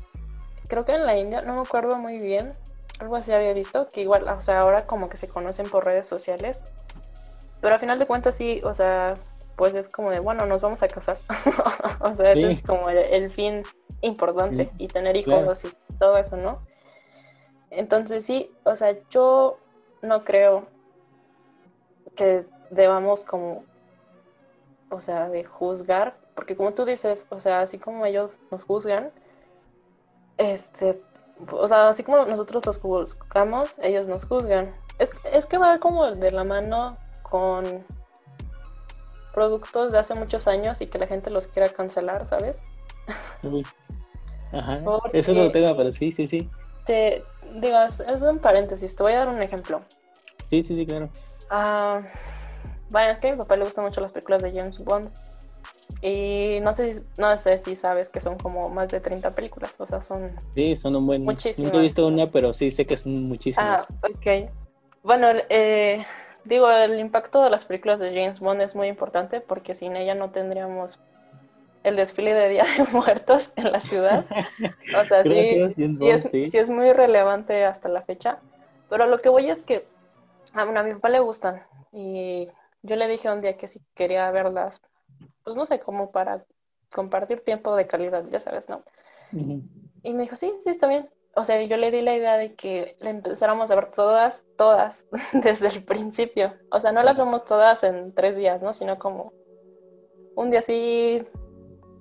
creo 0.67 0.83
que 0.83 0.93
en 0.93 1.05
la 1.05 1.15
India, 1.15 1.41
no 1.41 1.53
me 1.53 1.61
acuerdo 1.61 1.97
muy 1.97 2.19
bien, 2.19 2.51
algo 2.99 3.15
así 3.15 3.31
había 3.31 3.53
visto, 3.53 3.87
que 3.87 4.01
igual, 4.01 4.27
o 4.27 4.41
sea, 4.41 4.61
ahora 4.61 4.87
como 4.87 5.09
que 5.09 5.15
se 5.15 5.27
conocen 5.27 5.69
por 5.69 5.85
redes 5.85 6.07
sociales, 6.07 6.63
pero 7.61 7.75
al 7.75 7.79
final 7.79 7.99
de 7.99 8.07
cuentas 8.07 8.35
sí, 8.35 8.59
o 8.63 8.73
sea, 8.73 9.13
pues 9.55 9.75
es 9.75 9.89
como 9.89 10.09
de, 10.09 10.19
bueno, 10.19 10.45
nos 10.45 10.61
vamos 10.61 10.83
a 10.83 10.87
casar. 10.87 11.17
o 12.01 12.13
sea, 12.13 12.33
ese 12.33 12.51
es 12.51 12.61
como 12.61 12.89
el, 12.89 13.29
fin 13.29 13.63
importante 14.03 14.71
y 14.77 14.87
tener 14.87 15.17
hijos 15.17 15.65
y 15.65 15.69
todo 15.97 16.17
eso, 16.17 16.37
¿no? 16.37 16.59
Entonces 17.71 18.25
sí, 18.25 18.51
o 18.63 18.75
sea, 18.75 18.95
yo 19.09 19.57
no 20.01 20.23
creo 20.23 20.67
que 22.15 22.45
debamos 22.69 23.23
como, 23.23 23.63
o 24.89 24.99
sea, 24.99 25.29
de 25.29 25.43
juzgar, 25.43 26.15
porque 26.35 26.55
como 26.55 26.73
tú 26.73 26.85
dices, 26.85 27.25
o 27.29 27.39
sea, 27.39 27.61
así 27.61 27.79
como 27.79 28.05
ellos 28.05 28.39
nos 28.51 28.63
juzgan, 28.63 29.11
este, 30.37 31.01
o 31.51 31.67
sea, 31.67 31.89
así 31.89 32.03
como 32.03 32.25
nosotros 32.25 32.65
los 32.65 32.79
juzgamos, 32.79 33.79
ellos 33.79 34.07
nos 34.07 34.25
juzgan. 34.25 34.73
Es, 34.99 35.11
es 35.31 35.45
que 35.45 35.57
va 35.57 35.79
como 35.79 36.11
de 36.11 36.31
la 36.31 36.43
mano 36.43 36.97
con 37.23 37.83
productos 39.33 39.91
de 39.91 39.97
hace 39.97 40.13
muchos 40.13 40.47
años 40.47 40.81
y 40.81 40.87
que 40.87 40.99
la 40.99 41.07
gente 41.07 41.31
los 41.31 41.47
quiera 41.47 41.69
cancelar, 41.69 42.27
¿sabes? 42.27 42.61
Ajá. 44.53 44.81
Eso 45.11 45.31
es 45.31 45.37
otro 45.37 45.51
tema, 45.51 45.75
pero 45.75 45.91
sí, 45.91 46.11
sí, 46.11 46.27
sí. 46.27 46.49
Te 46.85 47.23
digo, 47.55 47.77
es, 47.81 48.21
un 48.21 48.39
paréntesis, 48.39 48.95
te 48.95 49.03
voy 49.03 49.13
a 49.13 49.19
dar 49.19 49.27
un 49.27 49.41
ejemplo. 49.41 49.81
Sí, 50.49 50.61
sí, 50.61 50.75
sí, 50.75 50.85
claro. 50.85 51.09
Ah, 51.49 52.01
bueno, 52.89 53.11
es 53.11 53.19
que 53.19 53.29
a 53.29 53.31
mi 53.31 53.37
papá 53.37 53.55
le 53.57 53.65
gustan 53.65 53.85
mucho 53.85 54.01
las 54.01 54.11
películas 54.11 54.43
de 54.43 54.51
James 54.51 54.77
Bond. 54.79 55.09
Y 56.01 56.59
no 56.61 56.73
sé, 56.73 56.93
si, 56.93 57.01
no 57.17 57.35
sé 57.37 57.57
si 57.57 57.75
sabes 57.75 58.09
que 58.09 58.19
son 58.19 58.37
como 58.37 58.69
más 58.69 58.89
de 58.89 58.99
30 58.99 59.33
películas, 59.33 59.75
o 59.79 59.85
sea, 59.85 60.01
son... 60.01 60.35
Sí, 60.53 60.75
son 60.75 60.95
un 60.97 61.07
buen... 61.07 61.23
Muchísimas. 61.23 61.71
Nunca 61.71 61.77
he 61.77 61.81
visto 61.81 62.07
una, 62.07 62.29
pero 62.29 62.53
sí 62.53 62.71
sé 62.71 62.85
que 62.85 62.97
son 62.97 63.23
muchísimas. 63.23 63.89
Ah, 63.89 64.07
ok. 64.09 64.49
Bueno, 65.01 65.27
eh, 65.49 66.05
digo, 66.43 66.69
el 66.69 66.99
impacto 66.99 67.41
de 67.43 67.49
las 67.49 67.63
películas 67.63 67.99
de 67.99 68.09
James 68.09 68.39
Bond 68.39 68.61
es 68.61 68.75
muy 68.75 68.87
importante 68.87 69.39
porque 69.39 69.75
sin 69.75 69.95
ella 69.95 70.13
no 70.13 70.31
tendríamos 70.31 70.99
el 71.83 71.95
desfile 71.95 72.33
de 72.33 72.49
Día 72.49 72.65
de 72.77 72.83
Muertos 72.93 73.53
en 73.55 73.71
la 73.71 73.79
ciudad. 73.79 74.25
O 74.99 75.05
sea, 75.05 75.23
sí, 75.23 75.69
sí, 76.49 76.57
es, 76.57 76.69
muy 76.69 76.91
relevante 76.93 77.65
hasta 77.65 77.89
la 77.89 78.01
fecha. 78.01 78.39
Pero 78.89 79.07
lo 79.07 79.19
que 79.19 79.29
voy 79.29 79.49
es 79.49 79.63
que 79.63 79.85
a, 80.53 80.65
mi 80.65 80.93
papá 80.93 81.09
le 81.09 81.19
gustan 81.19 81.63
y 81.91 82.47
yo 82.81 82.95
le 82.95 83.07
dije 83.07 83.29
un 83.29 83.41
día 83.41 83.57
que 83.57 83.67
si 83.67 83.81
quería 83.93 84.29
verlas, 84.31 84.81
pues 85.43 85.55
no 85.55 85.65
sé, 85.65 85.79
como 85.79 86.11
para 86.11 86.43
compartir 86.91 87.41
tiempo 87.41 87.75
de 87.75 87.87
calidad, 87.87 88.23
ya 88.29 88.39
sabes, 88.39 88.69
¿no? 88.69 88.83
Y 89.31 90.13
me 90.13 90.23
dijo, 90.23 90.35
sí, 90.35 90.53
sí, 90.59 90.69
está 90.69 90.87
bien 90.87 91.09
o 91.35 91.43
sea, 91.45 91.61
yo 91.63 91.77
le 91.77 91.91
di 91.91 92.01
la 92.01 92.15
idea 92.15 92.37
de 92.37 92.53
que 92.53 92.95
le 92.99 93.09
empezáramos 93.09 93.71
a 93.71 93.75
ver 93.75 93.91
todas, 93.91 94.45
todas, 94.55 95.07
desde 95.33 95.67
el 95.67 95.83
principio. 95.83 96.53
O 96.71 96.79
sea, 96.79 96.91
no 96.91 97.01
las 97.03 97.17
vemos 97.17 97.43
todas 97.45 97.83
en 97.83 98.13
tres 98.13 98.37
días, 98.37 98.61
¿no? 98.61 98.73
Sino 98.73 98.99
como 98.99 99.33
un 100.35 100.51
día 100.51 100.61
sí, 100.61 101.21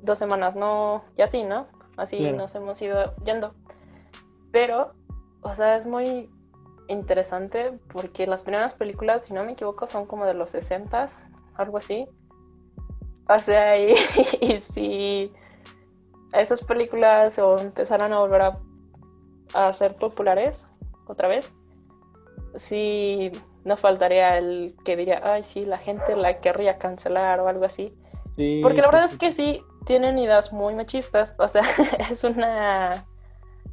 dos 0.02 0.18
semanas 0.18 0.56
no, 0.56 1.04
y 1.16 1.22
así, 1.22 1.44
¿no? 1.44 1.66
Así 1.96 2.32
nos 2.32 2.54
hemos 2.54 2.80
ido 2.82 3.14
yendo. 3.24 3.54
Pero, 4.50 4.92
o 5.42 5.54
sea, 5.54 5.76
es 5.76 5.86
muy 5.86 6.30
interesante 6.88 7.78
porque 7.92 8.26
las 8.26 8.42
primeras 8.42 8.74
películas, 8.74 9.24
si 9.24 9.34
no 9.34 9.44
me 9.44 9.52
equivoco, 9.52 9.86
son 9.86 10.06
como 10.06 10.26
de 10.26 10.34
los 10.34 10.50
60, 10.50 11.06
algo 11.54 11.78
así. 11.78 12.06
O 13.28 13.40
sea, 13.40 13.78
y, 14.40 14.58
si 14.58 15.32
esas 16.32 16.62
películas 16.64 17.38
o 17.38 17.58
empezaran 17.58 18.12
a 18.12 18.18
volver 18.18 18.42
a, 18.42 18.58
a 19.54 19.72
ser 19.72 19.96
populares 19.96 20.68
otra 21.06 21.28
vez, 21.28 21.54
sí 22.54 23.30
no 23.64 23.76
faltaría 23.76 24.38
el 24.38 24.74
que 24.84 24.96
diría, 24.96 25.20
ay, 25.24 25.44
sí, 25.44 25.64
la 25.64 25.78
gente 25.78 26.16
la 26.16 26.40
querría 26.40 26.78
cancelar 26.78 27.40
o 27.40 27.48
algo 27.48 27.64
así. 27.64 27.94
Porque 28.62 28.80
la 28.80 28.88
verdad 28.88 29.04
es 29.04 29.16
que 29.16 29.30
sí, 29.30 29.62
tienen 29.86 30.18
ideas 30.18 30.52
muy 30.52 30.74
machistas, 30.74 31.34
o 31.38 31.48
sea, 31.48 31.62
es 32.10 32.24
una... 32.24 33.06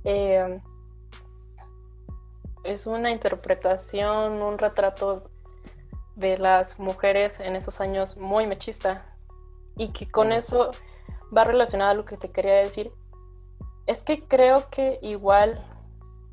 Eh, 0.04 0.60
es 2.64 2.88
una 2.88 3.10
interpretación, 3.10 4.42
un 4.42 4.58
retrato 4.58 5.30
de 6.16 6.38
las 6.38 6.80
mujeres 6.80 7.40
en 7.40 7.56
esos 7.56 7.80
años 7.80 8.18
muy 8.18 8.46
machista 8.48 9.04
y 9.76 9.90
que 9.90 10.10
con 10.10 10.32
eso 10.32 10.72
va 11.36 11.46
relacionado 11.46 11.92
a 11.92 11.94
lo 11.94 12.06
que 12.06 12.18
te 12.18 12.32
quería 12.32 12.56
decir. 12.56 12.92
Es 13.88 14.04
que 14.04 14.26
creo 14.26 14.70
que 14.70 15.00
igual 15.02 15.66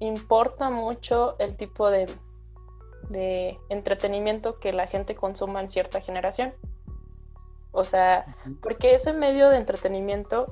importa 0.00 0.68
mucho 0.68 1.38
el 1.38 1.56
tipo 1.56 1.88
de, 1.90 2.06
de 3.08 3.56
entretenimiento 3.68 4.58
que 4.58 4.72
la 4.72 4.86
gente 4.86 5.14
consuma 5.14 5.60
en 5.60 5.68
cierta 5.68 6.00
generación. 6.00 6.52
O 7.76 7.84
sea, 7.84 8.24
porque 8.62 8.94
ese 8.94 9.12
medio 9.12 9.50
de 9.50 9.58
entretenimiento, 9.58 10.46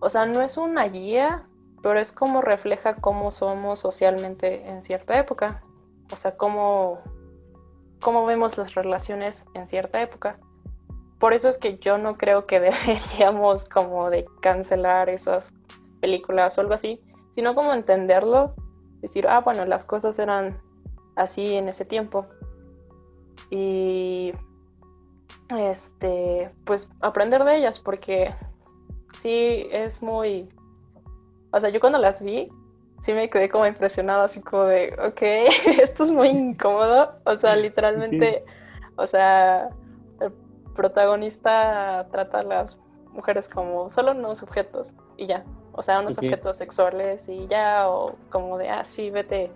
o 0.00 0.10
sea, 0.10 0.26
no 0.26 0.42
es 0.42 0.56
una 0.56 0.88
guía, 0.88 1.46
pero 1.84 2.00
es 2.00 2.10
como 2.10 2.40
refleja 2.42 2.96
cómo 2.96 3.30
somos 3.30 3.78
socialmente 3.78 4.68
en 4.68 4.82
cierta 4.82 5.16
época. 5.16 5.62
O 6.12 6.16
sea, 6.16 6.36
cómo, 6.36 7.00
cómo 8.00 8.26
vemos 8.26 8.58
las 8.58 8.74
relaciones 8.74 9.46
en 9.54 9.68
cierta 9.68 10.02
época. 10.02 10.40
Por 11.20 11.32
eso 11.32 11.48
es 11.48 11.58
que 11.58 11.78
yo 11.78 11.96
no 11.96 12.18
creo 12.18 12.44
que 12.44 12.58
deberíamos 12.60 13.64
como 13.64 14.10
de 14.10 14.26
cancelar 14.40 15.10
esas 15.10 15.52
películas 16.00 16.58
o 16.58 16.60
algo 16.60 16.74
así, 16.74 17.00
sino 17.30 17.54
como 17.54 17.72
entenderlo, 17.72 18.56
decir, 19.00 19.28
ah, 19.28 19.42
bueno, 19.42 19.64
las 19.64 19.84
cosas 19.84 20.18
eran 20.18 20.60
así 21.14 21.54
en 21.54 21.68
ese 21.68 21.84
tiempo. 21.84 22.26
Y 23.48 24.32
este, 25.50 26.50
pues 26.64 26.90
aprender 27.00 27.44
de 27.44 27.56
ellas, 27.56 27.78
porque 27.78 28.34
sí 29.18 29.68
es 29.70 30.02
muy. 30.02 30.48
O 31.52 31.60
sea, 31.60 31.68
yo 31.70 31.80
cuando 31.80 31.98
las 31.98 32.22
vi, 32.22 32.50
sí 33.00 33.12
me 33.12 33.28
quedé 33.28 33.48
como 33.48 33.66
impresionada, 33.66 34.24
así 34.24 34.40
como 34.40 34.64
de, 34.64 34.94
ok, 35.04 35.22
esto 35.82 36.04
es 36.04 36.10
muy 36.10 36.28
incómodo. 36.28 37.14
O 37.24 37.36
sea, 37.36 37.56
literalmente, 37.56 38.44
o 38.96 39.06
sea, 39.06 39.68
el 40.20 40.32
protagonista 40.74 42.06
trata 42.10 42.40
a 42.40 42.42
las 42.42 42.78
mujeres 43.12 43.48
como 43.48 43.90
solo 43.90 44.12
unos 44.12 44.42
objetos 44.42 44.94
y 45.16 45.26
ya. 45.26 45.44
O 45.72 45.82
sea, 45.82 46.00
unos 46.00 46.18
objetos 46.18 46.56
sexuales 46.56 47.28
y 47.28 47.46
ya, 47.46 47.88
o 47.88 48.16
como 48.30 48.58
de, 48.58 48.68
ah, 48.70 48.84
sí, 48.84 49.10
vete 49.10 49.50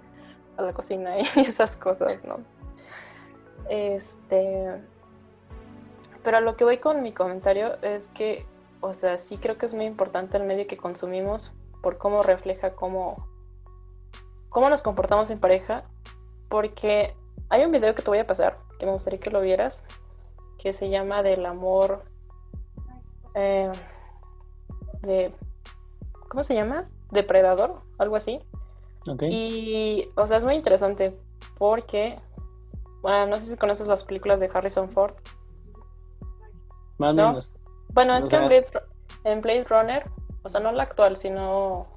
a 0.57 0.63
la 0.63 0.73
cocina 0.73 1.19
y 1.37 1.41
esas 1.41 1.77
cosas, 1.77 2.25
¿no? 2.25 2.39
Este 3.69 4.81
pero 6.27 6.41
lo 6.41 6.57
que 6.57 6.65
voy 6.65 6.79
con 6.79 7.05
mi 7.05 7.13
comentario 7.13 7.81
es 7.83 8.09
que, 8.09 8.45
o 8.81 8.95
sea, 8.95 9.17
sí 9.17 9.37
creo 9.37 9.59
que 9.59 9.67
es 9.67 9.75
muy 9.75 9.85
importante 9.85 10.37
el 10.37 10.43
medio 10.43 10.67
que 10.67 10.77
consumimos 10.77 11.53
por 11.83 11.99
cómo 11.99 12.25
refleja 12.25 12.71
cómo, 12.71 13.29
cómo 14.49 14.69
nos 14.69 14.83
comportamos 14.83 15.31
en 15.31 15.39
pareja, 15.39 15.85
porque 16.49 17.15
hay 17.49 17.65
un 17.65 17.71
video 17.71 17.95
que 17.95 18.03
te 18.03 18.11
voy 18.11 18.19
a 18.19 18.27
pasar, 18.27 18.59
que 18.81 18.87
me 18.87 18.91
gustaría 18.91 19.21
que 19.21 19.31
lo 19.31 19.41
vieras, 19.41 19.85
que 20.59 20.73
se 20.73 20.91
llama 20.91 21.23
Del 21.23 21.47
amor 21.47 22.03
eh, 23.37 23.71
de... 25.03 25.33
¿Cómo 26.29 26.43
se 26.43 26.55
llama? 26.55 26.87
Depredador, 27.13 27.79
algo 27.99 28.17
así. 28.17 28.41
Y, 29.31 30.09
o 30.17 30.27
sea, 30.27 30.39
es 30.39 30.45
muy 30.45 30.57
interesante 30.57 31.15
porque, 31.57 32.19
bueno, 33.01 33.27
no 33.29 33.39
sé 33.39 33.47
si 33.47 33.57
conoces 33.57 33.87
las 33.87 34.03
películas 34.03 34.41
de 34.41 34.51
Harrison 34.53 34.91
Ford. 34.91 35.15
Más 36.99 37.13
o 37.13 37.15
menos. 37.15 37.59
Bueno, 37.93 38.17
es 38.17 38.27
que 38.27 38.37
en 39.25 39.41
Blade, 39.41 39.65
Runner, 39.65 40.03
o 40.43 40.49
sea, 40.49 40.61
no 40.61 40.73
la 40.73 40.85
actual, 40.85 41.17
sino 41.17 41.89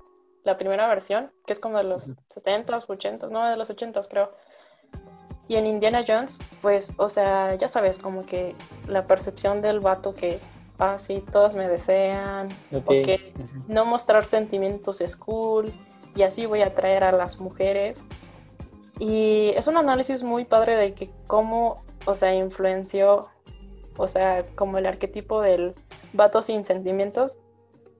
la 0.43 0.57
primera 0.57 0.87
versión, 0.87 1.31
que 1.45 1.53
es 1.53 1.59
como 1.59 1.77
de 1.77 1.83
los 1.83 2.09
70s, 2.09 2.87
80s, 2.87 3.29
no, 3.29 3.45
de 3.49 3.57
los 3.57 3.69
80s 3.69 4.07
creo. 4.09 4.31
Y 5.47 5.55
en 5.55 5.65
Indiana 5.65 6.03
Jones, 6.07 6.39
pues, 6.61 6.93
o 6.97 7.09
sea, 7.09 7.55
ya 7.55 7.67
sabes, 7.67 7.97
como 7.97 8.23
que 8.23 8.55
la 8.87 9.07
percepción 9.07 9.61
del 9.61 9.79
vato 9.79 10.13
que, 10.13 10.39
ah, 10.77 10.97
sí, 10.99 11.23
todos 11.31 11.55
me 11.55 11.67
desean, 11.67 12.49
porque 12.85 13.33
no 13.67 13.83
mostrar 13.85 14.25
sentimientos 14.25 15.01
es 15.01 15.15
cool, 15.15 15.73
y 16.15 16.23
así 16.23 16.45
voy 16.45 16.61
a 16.61 16.67
atraer 16.67 17.03
a 17.03 17.11
las 17.11 17.39
mujeres. 17.39 18.03
Y 18.99 19.51
es 19.55 19.67
un 19.67 19.77
análisis 19.77 20.23
muy 20.23 20.45
padre 20.45 20.75
de 20.75 20.93
que 20.93 21.09
cómo, 21.27 21.83
o 22.05 22.15
sea, 22.15 22.33
influenció 22.35 23.29
o 23.99 24.07
sea, 24.07 24.45
como 24.55 24.77
el 24.77 24.85
arquetipo 24.85 25.41
del 25.41 25.75
vato 26.13 26.41
sin 26.41 26.63
sentimientos 26.63 27.37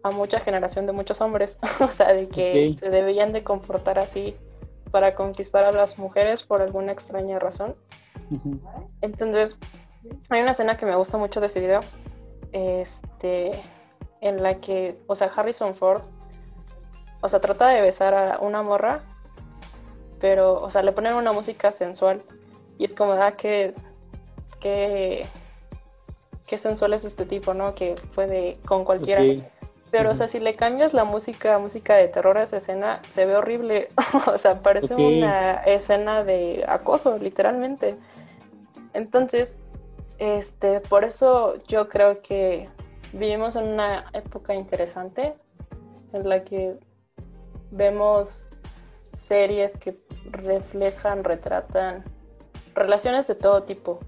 a 0.01 0.11
mucha 0.11 0.39
generación 0.39 0.85
de 0.85 0.93
muchos 0.93 1.19
hombres, 1.19 1.59
o 1.81 1.89
sea, 1.89 2.13
de 2.13 2.29
que 2.29 2.73
se 2.79 2.89
debían 2.89 3.33
de 3.33 3.43
comportar 3.43 3.99
así 3.99 4.35
para 4.91 5.13
conquistar 5.13 5.65
a 5.65 5.73
las 5.73 5.99
mujeres 5.99 6.43
por 6.43 6.61
alguna 6.61 6.93
extraña 6.93 7.37
razón. 7.37 7.75
Entonces, 9.01 9.59
hay 10.29 10.41
una 10.41 10.51
escena 10.51 10.77
que 10.77 10.85
me 10.85 10.95
gusta 10.95 11.17
mucho 11.17 11.41
de 11.41 11.47
ese 11.47 11.59
video, 11.59 11.81
este, 12.53 13.51
en 14.21 14.41
la 14.41 14.55
que, 14.61 14.97
o 15.07 15.15
sea, 15.15 15.27
Harrison 15.27 15.75
Ford, 15.75 16.03
o 17.21 17.27
sea, 17.27 17.41
trata 17.41 17.67
de 17.67 17.81
besar 17.81 18.13
a 18.13 18.39
una 18.39 18.63
morra, 18.63 19.03
pero, 20.21 20.55
o 20.55 20.69
sea, 20.69 20.81
le 20.81 20.93
ponen 20.93 21.13
una 21.13 21.33
música 21.33 21.73
sensual 21.73 22.21
y 22.77 22.85
es 22.85 22.95
como, 22.95 23.11
ah, 23.13 23.33
que, 23.33 23.73
que 24.61 25.25
qué 26.49 26.57
sensual 26.57 26.93
es 26.93 27.05
este 27.05 27.25
tipo, 27.25 27.53
¿no? 27.53 27.75
Que 27.75 27.93
puede 28.15 28.57
con 28.65 28.83
cualquiera. 28.83 29.21
Pero, 29.91 30.11
o 30.11 30.15
sea, 30.15 30.27
si 30.27 30.39
le 30.39 30.55
cambias 30.55 30.93
la 30.93 31.03
música 31.03 31.57
música 31.59 31.95
de 31.95 32.07
terror 32.07 32.37
a 32.37 32.43
esa 32.43 32.57
escena, 32.57 33.01
se 33.09 33.25
ve 33.25 33.35
horrible. 33.35 33.89
o 34.33 34.37
sea, 34.37 34.61
parece 34.61 34.95
una 34.95 35.55
escena 35.65 36.23
de 36.23 36.65
acoso, 36.67 37.17
literalmente. 37.19 37.95
Entonces, 38.93 39.61
este, 40.17 40.79
por 40.81 41.03
eso 41.03 41.55
yo 41.67 41.87
creo 41.87 42.21
que 42.21 42.67
vivimos 43.13 43.55
en 43.55 43.65
una 43.65 44.05
época 44.13 44.55
interesante 44.55 45.35
en 46.13 46.27
la 46.27 46.43
que 46.43 46.77
vemos 47.69 48.49
series 49.21 49.77
que 49.77 49.95
reflejan, 50.31 51.23
retratan 51.23 52.03
relaciones 52.73 53.27
de 53.27 53.35
todo 53.35 53.63
tipo 53.63 53.99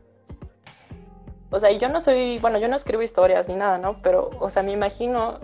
o 1.52 1.60
sea, 1.60 1.72
yo 1.72 1.90
no 1.90 2.02
soy, 2.02 2.40
bueno, 2.40 2.58
yo 2.58 2.68
no 2.68 2.76
escribo 2.76 3.04
historias 3.04 3.50
ni 3.50 3.56
nada, 3.56 3.78
¿no? 3.78 4.02
Pero, 4.02 4.30
o 4.40 4.50
sea, 4.50 4.64
me 4.64 4.72
imagino 4.72 5.40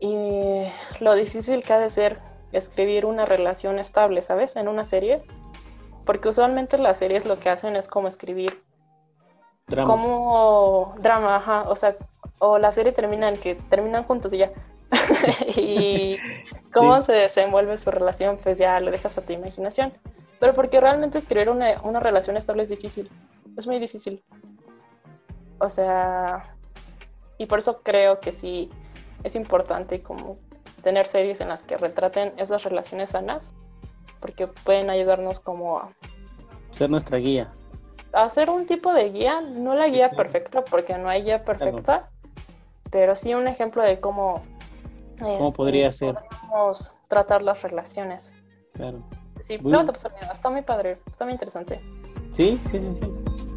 y 0.00 0.64
lo 1.00 1.14
difícil 1.14 1.62
que 1.62 1.72
ha 1.72 1.78
de 1.78 1.90
ser 1.90 2.20
escribir 2.52 3.04
una 3.04 3.24
relación 3.24 3.78
estable, 3.78 4.22
¿sabes? 4.22 4.56
En 4.56 4.68
una 4.68 4.84
serie. 4.84 5.22
Porque 6.04 6.28
usualmente 6.28 6.78
las 6.78 6.98
series 6.98 7.26
lo 7.26 7.38
que 7.38 7.50
hacen 7.50 7.76
es 7.76 7.88
como 7.88 8.08
escribir 8.08 8.62
drama. 9.66 9.90
como 9.90 10.94
drama, 11.00 11.36
ajá. 11.36 11.62
O 11.62 11.74
sea, 11.74 11.96
o 12.38 12.58
la 12.58 12.72
serie 12.72 12.92
termina 12.92 13.28
en 13.28 13.36
que 13.36 13.54
terminan 13.54 14.04
juntos 14.04 14.32
y 14.32 14.38
ya. 14.38 14.52
y 15.56 16.16
cómo 16.72 17.02
se 17.02 17.12
desenvuelve 17.12 17.76
su 17.76 17.90
relación, 17.90 18.38
pues 18.42 18.58
ya 18.58 18.78
lo 18.80 18.90
dejas 18.90 19.18
a 19.18 19.22
tu 19.22 19.32
imaginación. 19.32 19.92
Pero 20.38 20.54
porque 20.54 20.80
realmente 20.80 21.18
escribir 21.18 21.50
una, 21.50 21.80
una 21.82 22.00
relación 22.00 22.36
estable 22.36 22.62
es 22.62 22.68
difícil. 22.68 23.10
Es 23.56 23.66
muy 23.66 23.80
difícil. 23.80 24.22
O 25.58 25.68
sea, 25.68 26.54
y 27.36 27.46
por 27.46 27.58
eso 27.58 27.82
creo 27.82 28.20
que 28.20 28.32
sí 28.32 28.68
es 29.24 29.34
importante 29.36 30.02
como 30.02 30.38
tener 30.82 31.06
series 31.06 31.40
en 31.40 31.48
las 31.48 31.62
que 31.62 31.76
retraten 31.76 32.32
esas 32.36 32.64
relaciones 32.64 33.10
sanas, 33.10 33.52
porque 34.20 34.46
pueden 34.46 34.90
ayudarnos 34.90 35.40
como 35.40 35.78
a 35.78 35.90
ser 36.70 36.90
nuestra 36.90 37.18
guía. 37.18 37.48
A 38.12 38.24
hacer 38.24 38.50
un 38.50 38.66
tipo 38.66 38.92
de 38.94 39.10
guía, 39.10 39.40
no 39.40 39.74
la 39.74 39.88
guía 39.88 40.10
perfecta, 40.10 40.64
porque 40.64 40.96
no 40.96 41.08
hay 41.08 41.24
guía 41.24 41.44
perfecta, 41.44 42.10
pero 42.90 43.16
sí 43.16 43.34
un 43.34 43.48
ejemplo 43.48 43.82
de 43.82 44.00
cómo, 44.00 44.42
¿Cómo 45.18 45.52
podría 45.52 45.90
ser? 45.92 46.14
Tratar 47.08 47.42
las 47.42 47.62
relaciones. 47.62 48.32
Claro. 48.74 49.02
Sí, 49.40 49.58
muy... 49.58 49.74
está 50.32 50.50
muy 50.50 50.62
padre, 50.62 50.98
está 51.06 51.24
muy 51.24 51.32
interesante. 51.32 51.80
Sí, 52.30 52.60
sí, 52.70 52.78
sí, 52.78 52.94
sí. 52.96 53.47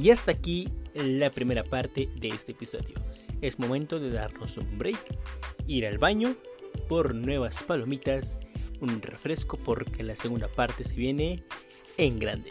Y 0.00 0.10
hasta 0.10 0.30
aquí 0.30 0.68
la 0.94 1.30
primera 1.30 1.64
parte 1.64 2.08
de 2.20 2.28
este 2.28 2.52
episodio. 2.52 2.94
Es 3.40 3.58
momento 3.58 3.98
de 3.98 4.10
darnos 4.10 4.56
un 4.56 4.78
break, 4.78 5.16
ir 5.66 5.86
al 5.86 5.98
baño 5.98 6.36
por 6.88 7.14
nuevas 7.16 7.64
palomitas, 7.64 8.38
un 8.80 9.02
refresco 9.02 9.56
porque 9.56 10.04
la 10.04 10.14
segunda 10.14 10.46
parte 10.46 10.84
se 10.84 10.94
viene 10.94 11.42
en 11.96 12.20
grande. 12.20 12.50